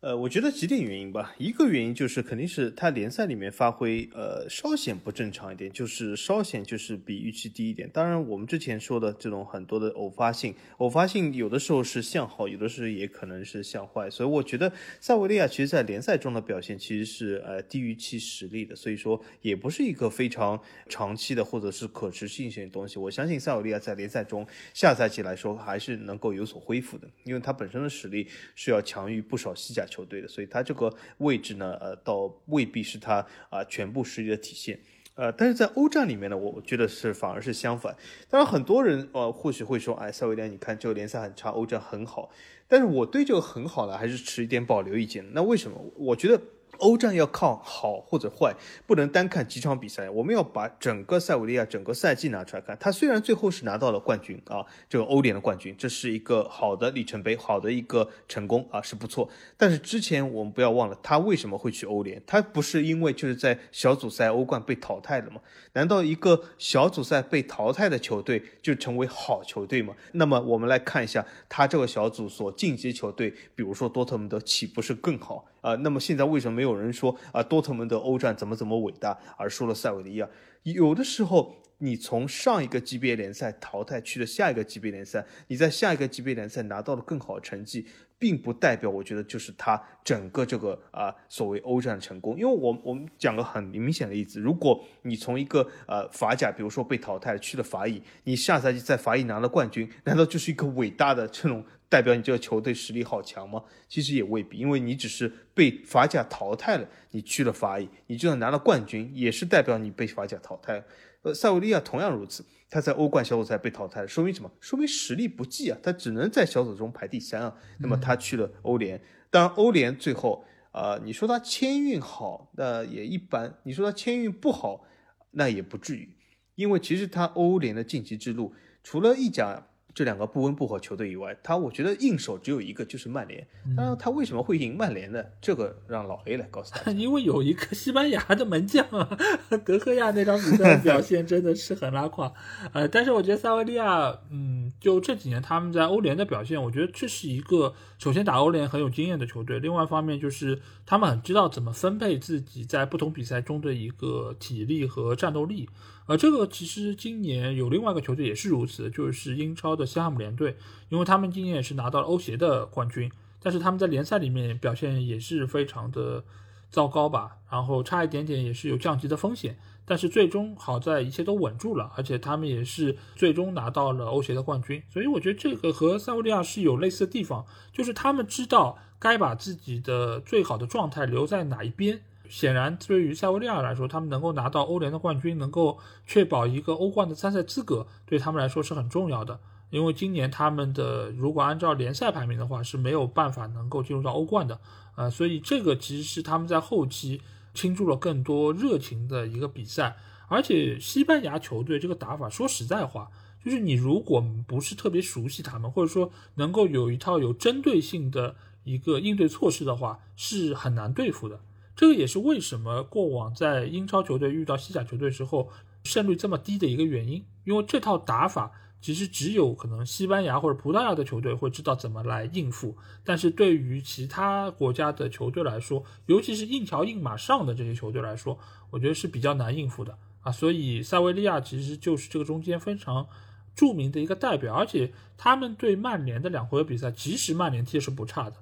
[0.00, 1.34] 呃，我觉得几点原因吧。
[1.36, 7.86] 一个原因就是肯定是他联赛里面发挥呃稍显不正常一点，就是稍显就是比预期低一点。
[7.92, 14.08] 当然，我们之前说的这种很多的偶发性，偶发性有的时候是向好，有的时候也可能是向坏。
[14.08, 22.98] 所以我觉得塞维利亚其实在联赛中的表现其实是呃低于其实力的，所以说也不是一个非常长期的或者是可持续性的东西。
[22.98, 29.86] 我相信塞维利亚在联赛中下赛季来说还是能够有所恢复的，因为他本身的实力是要强于不少西甲。
[29.90, 34.80] 球队的，所以他这个位置呢，呃，倒未必是他啊全部实力的体现，
[35.16, 37.94] 呃，但是在欧战里面呢，我觉得是反而是相反。
[38.30, 42.30] 当然，很多人呃或许会说，哎，塞维利亚，你看这个联赛很差，欧战很好，
[42.66, 45.22] 但是我对这个很好呢，还是持一点保留意见。
[45.32, 45.76] 那为什么？
[45.96, 46.40] 我觉得。
[46.80, 48.54] 欧战要靠好或者坏，
[48.86, 50.10] 不能单看几场比赛。
[50.10, 52.76] 我们要把整个塞维利亚整个赛季拿出来看。
[52.80, 59.28] 他虽然最后是拿到了冠军啊，这个欧联的冠军，这是一个好的里程碑，好的一个成功啊，是不错。
[59.56, 62.20] 但是之前我们不要忘了，他为什么会去欧联？
[62.26, 65.40] 他不是因为就是在小组赛欧冠被淘汰了吗？
[65.74, 69.94] 难道一个小组赛被淘汰的球队就成为好球队吗？
[70.12, 75.46] 那么我们来看一下他这个小组所晋级球队，比如说多特蒙德，岂不是更好？
[75.60, 80.28] 啊，那么现在为什么没有人说啊多特蒙德欧战怎么怎么伟大，而输了塞维利亚？
[80.62, 87.86] 有的时候，你从上一个级别联赛淘汰去了下一个级别联赛，你在下一个级别联赛拿到了更好的成绩，
[88.18, 92.38] 并不代表我觉得就是他整个这个啊所谓欧战成功。
[92.38, 101.64] 因为我我们讲个很明显的例子，如果你从一个呃法甲，比如说被淘汰去了法乙，你下赛季在法乙拿了冠军，难道就是一个伟大的这种？
[101.90, 103.64] 代表你这个球队实力好强吗？
[103.88, 110.84] 其实也未必，因为你只是被法甲淘汰了，你去了法乙，你就算拿了冠军，也是代表你被法甲淘汰。
[111.22, 114.48] 呃，塞维利亚同样如此，他在欧冠小组赛被淘汰了，说明什么？
[114.60, 117.54] 说明实力不济啊，他只能在小组中排第三啊。
[117.80, 124.86] 那么他去了欧联，当然欧联最后，呃，你说他签运好，那也一般；你说他签运不好，
[125.32, 126.08] 那也不至于，
[126.54, 129.66] 因为其实他欧联的晋级之路，除了意甲。
[129.94, 133.46] 这两个不温不火球队以外，他我觉得硬手只有一个，就是曼联。
[133.76, 135.22] 当然，他为什么会赢曼联呢？
[135.40, 136.90] 这个让老 A 来告诉他。
[136.92, 139.18] 因为有一个西班牙的门将啊，
[139.64, 142.32] 德赫亚那场比赛表现真的是很拉胯。
[142.72, 155.68] 呃，但是我觉得塞维利亚，嗯，就这几年他们在欧联的表现，我觉得这是一个首先打欧联很有经验的球队，另外一方面就是他们很知道怎么分配自己在不同比赛中的一个体力和战斗力。
[156.10, 160.56] 呃，这个其实今年有另外一个球队也是如此，就是英超的西汉姆联队，
[160.88, 163.08] 因为他们今年也是拿到了欧协的冠军，
[163.40, 166.24] 但是他们在联赛里面表现也是非常的
[166.68, 182.02] 糟糕吧，然后差一点点也是有降级的风险，但是最终好在一切都稳住了，而且他们也是最终拿到了欧协的冠军，所以我觉得这个和塞维利亚是有类似的地方，就是他们知道该把自己的最好的状态留在哪一边。
[182.30, 189.40] 显然，对于塞维利亚来说，他们能够拿到欧联的冠军，能够确保一个欧冠的参赛资格，对他们来说是很重要的。
[189.70, 194.60] 因为今年他们的如果按照联赛排名的话，是没有办法能够进入到欧冠的。
[194.96, 197.20] 呃，所以这个其实是他们在后期
[197.52, 199.96] 倾注了更多热情的一个比赛。
[200.28, 203.10] 而且西班牙球队这个打法，说实在话，
[203.44, 211.40] 就是你如果不是特别熟悉他们，或者说能够有一套有针对性的一个应对措施的话，是很难对付的。
[211.80, 215.48] 这个也是为什么过往在英超球队遇到西甲球队时候
[215.82, 218.52] 胜率这么低的一个原因，因为这套打法
[218.82, 230.30] 其实只有可能西班牙或者葡萄牙的球队会知道怎么来应付，但是对于其他国家的球队来说，尤其是硬桥硬马上的这些球队来说，我觉得是比较难应付的啊。
[230.30, 233.08] 所以塞维利亚其实就是这个中间非常
[233.54, 238.36] 著名的一个代表，而且他们对曼联的两回合比赛，其实曼联踢的是不差的。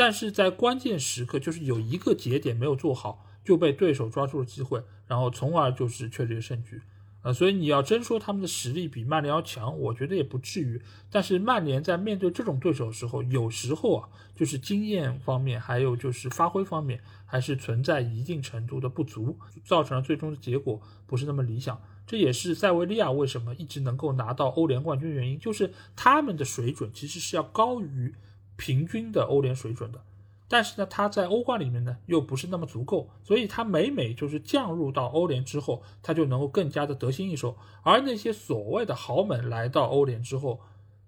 [0.00, 6.80] 但是在关键时刻，就是有一个节点没有做好，就被对手抓住了机会，然后从而就是确立了胜局。
[7.20, 10.80] 呃，所以你要真说他们的实力比曼联要强，我觉得也不至于。
[11.10, 21.78] 但是曼联在面对这种对手的时候，有时候啊，就是经验方面，还有就是发挥方面，还是存在一定程度的不足，造成了最终的结果不是那么理想。
[22.06, 28.14] 这也是塞维利亚为什么一直能够拿到欧联冠军的原因，就是他们的水准其实是要高于。
[28.60, 30.02] 平均的欧联水准的，
[30.46, 37.56] 但是呢，他在欧冠里面呢又不是那么足够，所以他每每就是降入到欧联之后，他就能够更加的得心应手。
[37.82, 40.60] 而那些所谓的豪门来到欧联之后，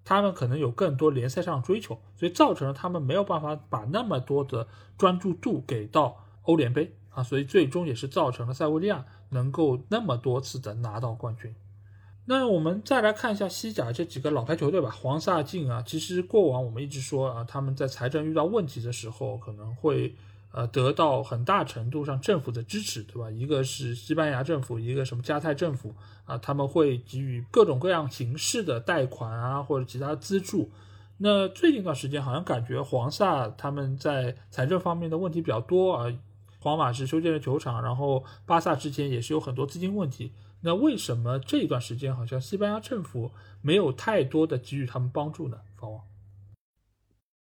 [0.03, 11.53] 他们可能有更多联赛上的追求，所以造成了他们没有办法把那么多的专注度给到欧联杯啊，所以最终也是造成了塞维利亚能够那么多次的拿到冠军。
[12.25, 20.15] 那我们再来看一下西甲这几个老牌球队吧，黄萨劲啊，其实过往我们一直说啊，他们在财政遇到问题的时候，可能会
[20.53, 23.29] 呃得到很大程度上政府的支持，对吧？
[23.29, 25.93] 一个是西班牙政府，一个什么加泰政府
[26.23, 30.71] 啊，他们会给予各种各样形式的贷款啊，或者其他资助。
[31.17, 36.05] 那最近一段时间，好像感觉黄萨他们在财政方面的问题比较多啊。
[36.59, 40.31] 皇马是修建了球场，然后巴萨之前也是有很多资金问题。
[40.65, 45.59] 那为什么这段时间好像西班牙政府没有太多的给予他们帮助呢？
[45.77, 46.01] 方王，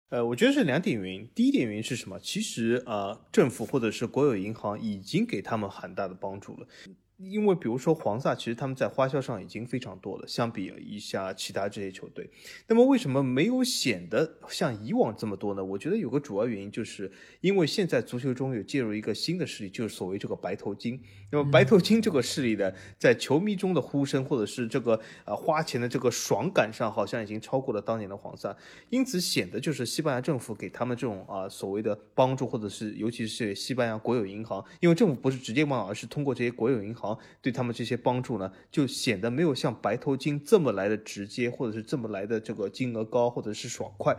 [0.10, 1.30] 呃，我觉得是两点原因。
[1.36, 2.20] 第一点原因是什么？
[2.20, 6.68] 其实啊，政府或者是国有银行已经给他们很大的帮助了。
[7.24, 12.30] 因为比如说黄萨，其实他们在花销上已经非常多了，相比一下其他这些球队。
[12.68, 15.64] 那么为什么没有显得像以往这么多呢？
[15.64, 17.12] 我觉得有个主要原因，就是
[17.42, 21.00] 因为现在足球中有介入一个新的势力，就是所谓这个白头巾。
[21.32, 28.56] 那么白头巾这个势力呢，在球迷中的呼声，或者是这个呃花钱的这个爽感上，好像已经超过了当年的黄萨，
[28.90, 37.11] 因此显得就是西班牙政府给他们这种啊所谓的帮助，或者是尤其是西班牙国有银行，因为政府不是直接帮，而是通过这些国有银行
[37.42, 44.18] 对他们这些帮助呢，就显得没有像白头巾这么来的直接，或者是这么来的这个金额高，或者是爽快，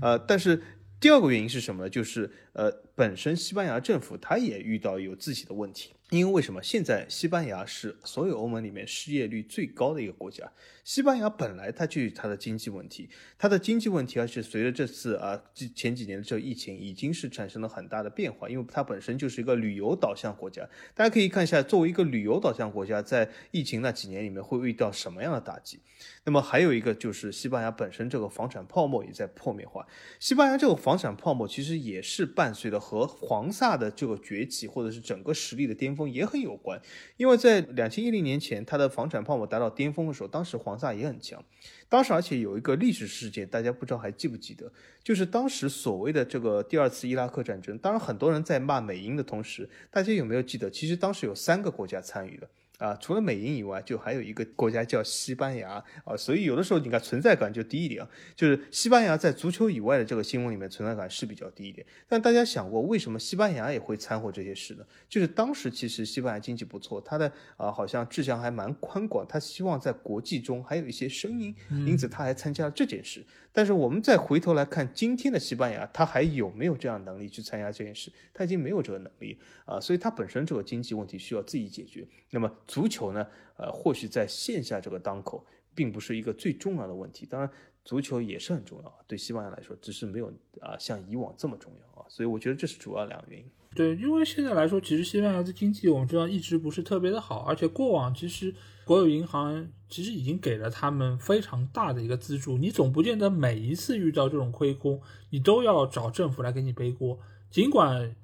[0.00, 0.62] 呃，但是。
[1.00, 1.90] 第二个原因是什么呢？
[1.90, 6.62] 就是呃，本身西班牙政府它也遇到有自己的问题，因为为什么？
[6.62, 10.50] 现在西班牙是所有欧盟里面失业率最高的一个国家。
[10.84, 13.08] 西班牙本来它就有它的经济问题，
[13.38, 15.42] 它的经济问题，而且随着这次啊
[15.74, 20.68] 前几年的这个疫情，已经是产生了很大的变化，因为它本身就是一个旅游导向国家。
[20.94, 25.80] 大家可以看一下，作为一个旅游导向国家，在疫情那几年里面会遇到什么样的打击？
[26.24, 29.86] 那么还有一个就是西班牙本身这个房产泡沫也在破灭化。
[30.20, 36.78] 西班牙这个房产泡沫其实也是伴随着和黄萨的这个崛起，或者是整个实力的巅峰也很有关。
[37.16, 41.40] 因为在两千一零年前，它的房产泡沫达到巅峰的时候，当时黄黄萨也很强，
[41.88, 44.68] 当时而且有一个历史事件，大家不知道还记不记得？
[45.04, 47.78] 就是当时所谓的这个第二次伊拉克战争。
[47.78, 50.68] 当然，很多人在骂美英的同时，大家有没有记得？
[50.68, 52.48] 其实当时有三个国家参与了。
[52.78, 61.86] 啊，除了美英以外，就还有一个国家叫西班牙啊，所以有的时候你看存在感就低一点啊，就是西班牙在足球以外的这个新闻里面存在感是比较低一点。
[62.08, 64.84] 但大家想过，为什么西班牙也会掺和这些事呢？
[65.08, 71.54] 就是当时其实西班牙经济不错，它的啊好像志向还蛮宽广，他希望在国际中还有一些声音，
[71.86, 73.24] 因此他还参加了这件事。
[73.56, 78.10] 但是我们再回头来看今天的西班牙，他还有没有这样能力去参加这件事？
[78.32, 82.04] 他已经没有这个能力啊，所以他本身这个经济问题需要自己解决。
[82.30, 83.24] 那么足球呢？
[83.56, 87.24] 呃，或许在线下这个当口，并不是一个最重要的问题。
[87.24, 87.48] 当然，
[87.84, 90.26] 足球也是很重要，对西班牙来说，只是没有
[90.60, 92.04] 啊像以往这么重要啊。
[92.08, 93.46] 所以我觉得这是主要两个原因。
[93.76, 98.52] 对，因为现在来说，其实西班牙的经济我们知道一直不是特别的好，而且过往其实
[98.84, 107.18] 国有银行其实已经给了他们非常大的一个资助，你总不见得每一次遇到这种亏空，你都要找政府来给你背锅，
[107.50, 108.14] 尽管。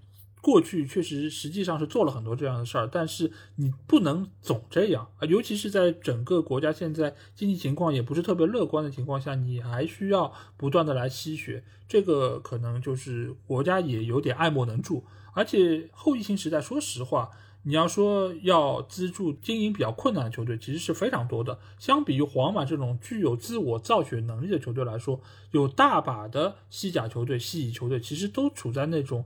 [0.42, 15.04] 过去确实实际上是做了很多这样的事儿，但是你不能总这样 啊，尤其是在整个国家现在经济情况也不是特别乐观的情况下，你还需要不断的来吸血，这个可能就是国家也有点爱莫能助。
[15.34, 17.28] 而且后疫情时代，说实话，
[17.62, 21.58] 你要说要资助经营比较困难的球队，其实是非常多的。
[21.78, 29.24] 相比于皇马这种具有自我造血能力的球队来说，有大把的西甲球队、西乙球队，其实都处在那种。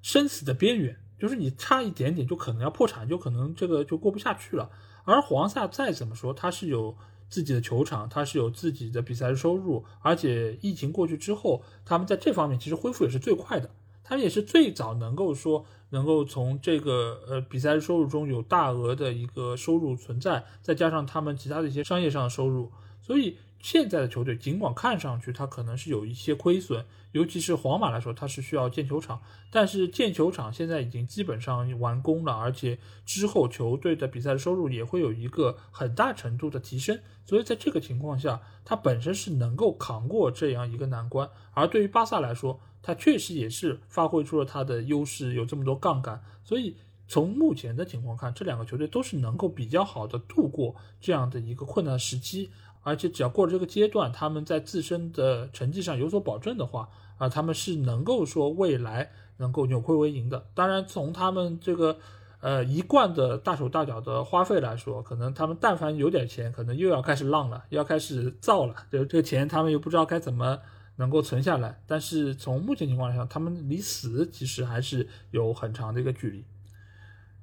[0.00, 4.70] 生死的边缘，就是你差一点点就可能要破产，就可能这个就过不下去了。
[5.02, 6.96] 而黄萨再怎么说，他是有
[7.28, 13.68] 自己的球场，他是有自己的比赛收入，而且疫情过去之后，他们在这方面其实恢复也是最快的，
[14.04, 22.70] 他们也是最早能够说能够从这个呃比赛收入中有大额的一个收入存在，再加上他们其他的一些商业上的收入，
[23.00, 23.36] 所以。
[23.60, 41.28] 现在的球队尽管看上去它可能是有一些亏损，尤其是皇马来说，它是需要建球场，但是建球场现在已经基本上完工了，而且之后球队的比赛收入也会有一个很大程度的提升，所以在这个情况下，它本身是能够扛过这样一个难关。
[41.52, 46.76] 而对于巴萨来说，它确实也是发挥出了它的优势，有这么多杠杆，所以
[47.08, 52.50] 从目前的情况看，这两个球队都是能够比较好的度过这样的一个困难时期。
[52.82, 60.46] 而且只要过了这个阶段，他们在自身的成绩上有所保证的话，啊，他们是能够说未来能够扭亏为盈的。
[60.54, 61.98] 当然，从他们这个
[62.40, 68.74] 呃一贯的大手大脚的花费来说，可能他们但凡有点钱，可能又要开始浪了，要开始造了。
[68.90, 70.58] 就这个钱，他们又不知道该怎么
[70.96, 71.80] 能够存下来。
[71.86, 76.44] 但是从目前情况来讲，他们离死其实还是有很长的一个距离。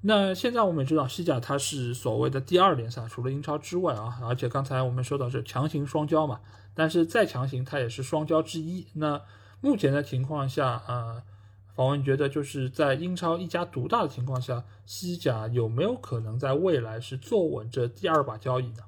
[0.07, 6.41] 那现在我们也知道，西甲它是所谓的第二联赛，除了英超之外啊，而且刚才我们说到是强行双骄嘛，
[6.75, 8.85] 但是再强行它也是双骄之一。
[8.93, 9.19] 那
[9.61, 11.23] 目前的情况下，呃，
[11.75, 18.83] 访问觉得就是在英超一家独大的情况下，西甲有没有可能在未来是坐稳这第二把交椅呢？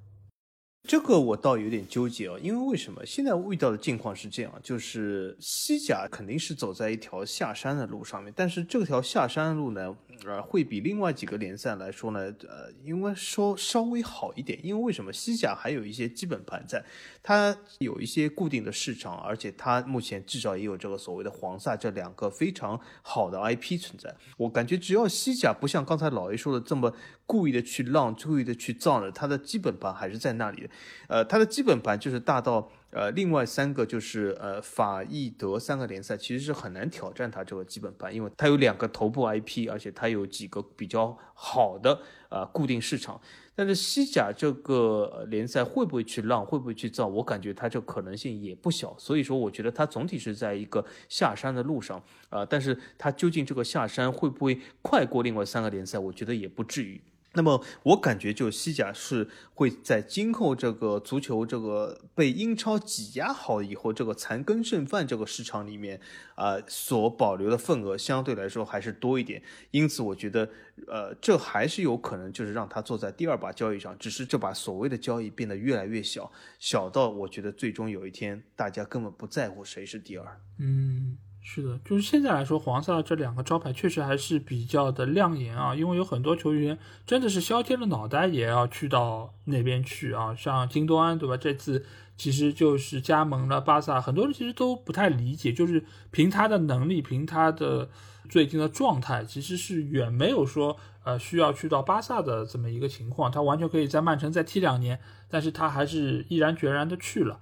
[0.87, 9.93] 这个我倒有点纠结啊，因为为什么现在遇到的境况是这样，就是西甲肯定是走在一条下山的路上面，但是这条下山路呢？
[10.25, 16.83] 呃，会比另外几个联赛来说呢，呃，因为说稍微好一点，因为为什么西甲还有一些基本盘在，
[17.21, 24.15] 它有一些固定的市场，而且它目前至少也有这个所谓的黄萨这两个非常好的 IP 存在。
[24.37, 26.93] 我感觉只要西甲不像刚才老 A 说的这么
[27.25, 30.69] 故意的去浪，故意的去造呢，它的基本盘还是在那里的。
[31.07, 32.71] 呃，它的基本盘就是大到。
[32.89, 43.19] 呃，另外三个就是呃法意德三个联赛其实是很难挑战它这个基本盘，因为它有两个头部 IP，而且它有几个比较好的呃固定市场。
[43.53, 47.07] 但是西甲这个联赛会不会去浪，会不会去造？
[47.07, 48.95] 我感觉它这可能性也不小。
[48.97, 52.45] 所以说，我觉得它总体是在一个下山的路上啊。
[52.45, 55.97] 但是它究竟这个下山会不会快过另外三个联赛？
[55.97, 57.01] 我觉得也不至于。
[57.33, 65.99] 那么我感觉，就西甲是会在今后这个足球这个被英超挤压好以后，这个残羹剩饭这个市场里面，
[66.33, 69.43] 啊，所保留的份额相对来说还是多一点。
[69.69, 70.49] 因此，我觉得，
[70.87, 80.41] 呃，这还是有可能就是让他坐在第二把交椅上，只是这把所谓的交易变得越来越小，小到我觉得最终有一天大家根本不在乎谁是第二。
[80.57, 81.17] 嗯。
[81.49, 91.37] 是的，就是现在来说，黄萨这两个招牌确实还是比较的亮眼啊，因为有很多球员真的是削尖了脑袋也要去到那边去啊，像金多安对吧？
[91.37, 91.85] 这次
[92.17, 97.89] 其实就是加盟了巴萨，很多人其实都不太理解，就是凭他的能力，凭他的
[98.27, 100.75] 最近的状态，其实是远没有说
[101.05, 107.39] 呃需要去到巴萨的这么一个情况，他完全可以在曼城再踢两年，但是他还是毅然决然的去了。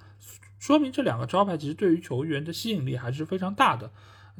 [0.65, 3.91] 说明这两个招牌其实对于球员的吸引力还是非常大的，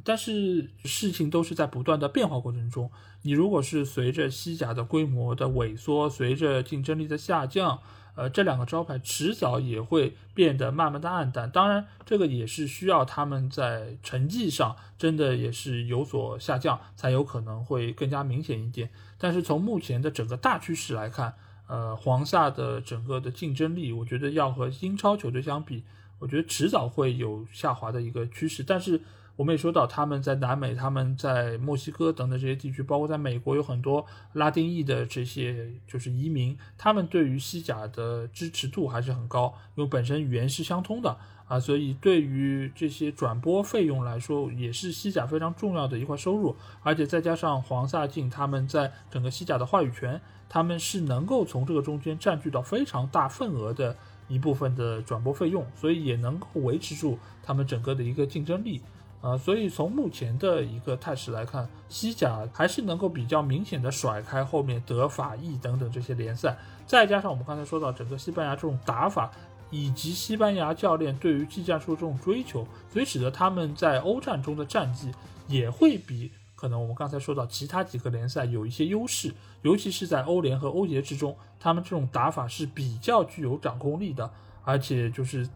[0.02, 2.90] 但是事情都是在不断的变化过程中。
[3.22, 7.78] 你如果是随着西甲的规模的萎缩，随着竞争力的下降，
[8.16, 11.48] 呃，这两个招牌迟早也会变得慢慢的暗淡。
[11.48, 18.90] 当然，这个也是需要他们在成绩上真的也是有所下降，才有可能会更加明显一点。
[19.16, 21.34] 但是从目前的整个大趋势来看，
[21.68, 25.84] 呃，黄萨的整个的竞争力，我觉得要和英超球队相比。
[26.18, 29.00] 我觉得迟早会有下滑的一个趋势，但是
[29.36, 53.94] 我们也说到，他们在南美、他们在墨西哥等等这些地区，包括在美国，有很多拉丁裔的这些就是移民，他们对于西甲的支持度还是很高，因为本身语言是相通的啊，所以对于这些转播费用来说，也是西甲非常重要的一块收入，而且再加上黄萨进他们在整个西甲的话语权，他们是能够从这个中间占据到非常大份额的。
[54.28, 58.80] 一部分的转播费用，所以也能够维持住他们整个的一个竞争力，
[59.20, 66.56] 啊，所以从目前的一个态势来看，西甲还是能够比较明显的甩开后面德法意等等这些联赛，
[66.86, 69.30] 再加上我们刚才说到整个西班牙这种打法，
[69.70, 75.12] 以及西班牙教练对于技战术这种追求，所以使得他们在欧战中的战绩
[75.46, 76.30] 也会比。
[76.56, 79.32] 可能我们刚才说到其他几个联赛有一些优势，
[79.62, 84.28] 尤其是在欧联和欧协之中，他们这种打法是比较具有掌控力的，
[84.64, 85.48] 而且就是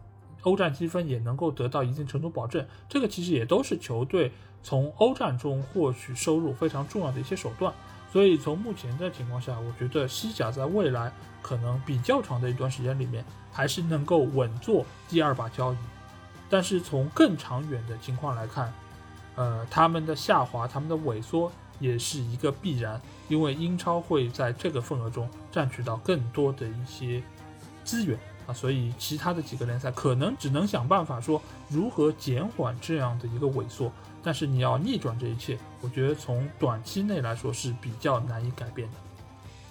[0.43, 2.65] 欧战积分也能够得到一定程度保证。
[2.87, 4.31] 这个其实也都是球队
[4.63, 7.73] 从欧战中获取收入非常重要的一些手段。
[8.11, 15.77] 所以从目前的情况下，我觉得西甲在未来可能比较长的一段时间里面还是能够稳坐第二把交椅。
[16.49, 18.73] 但是从更长远的情况来看，
[19.35, 27.23] 呃，他们的下滑，他们的萎缩也是一个必然，因为英超会在这个份额中占取到更多的一些
[27.83, 33.91] 资源啊，所以其他的几个联赛可能只能想办法说如何减缓这样的一个萎缩，
[34.21, 38.97] 但是你要逆转这一切，我觉得从短期内来说是比较难以改变的。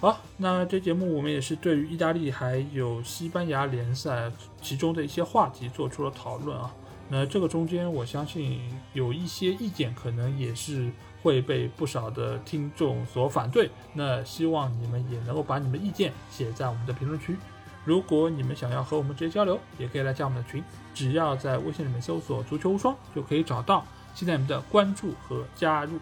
[0.01, 4.32] 好，那这节目我们也是对于意大利还有西班牙联赛
[4.62, 6.73] 其中的一些话题做出了讨论啊。
[7.11, 8.61] 那这个中间，我相信
[8.93, 10.91] 有一些意见，可能也是
[11.23, 13.69] 会被不少的听众所反对。
[13.93, 17.37] 那希望你们也能够把你们意见写在我们的评论区。
[17.85, 20.62] 如果你们想要和我们直接交流，也可以来加我们的群，
[20.95, 23.85] 只要在微信里面搜索“足球无双”就可以找到。
[24.15, 25.99] 期待你们的关注和加入。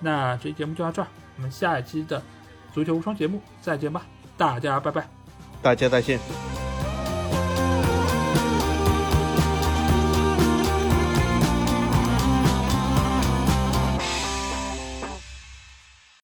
[0.00, 2.22] 那这期节目就到这儿，我们下一期的
[2.72, 4.06] 足球无双节目再见吧，
[4.36, 5.08] 大家拜拜，
[5.60, 6.73] 大家再见。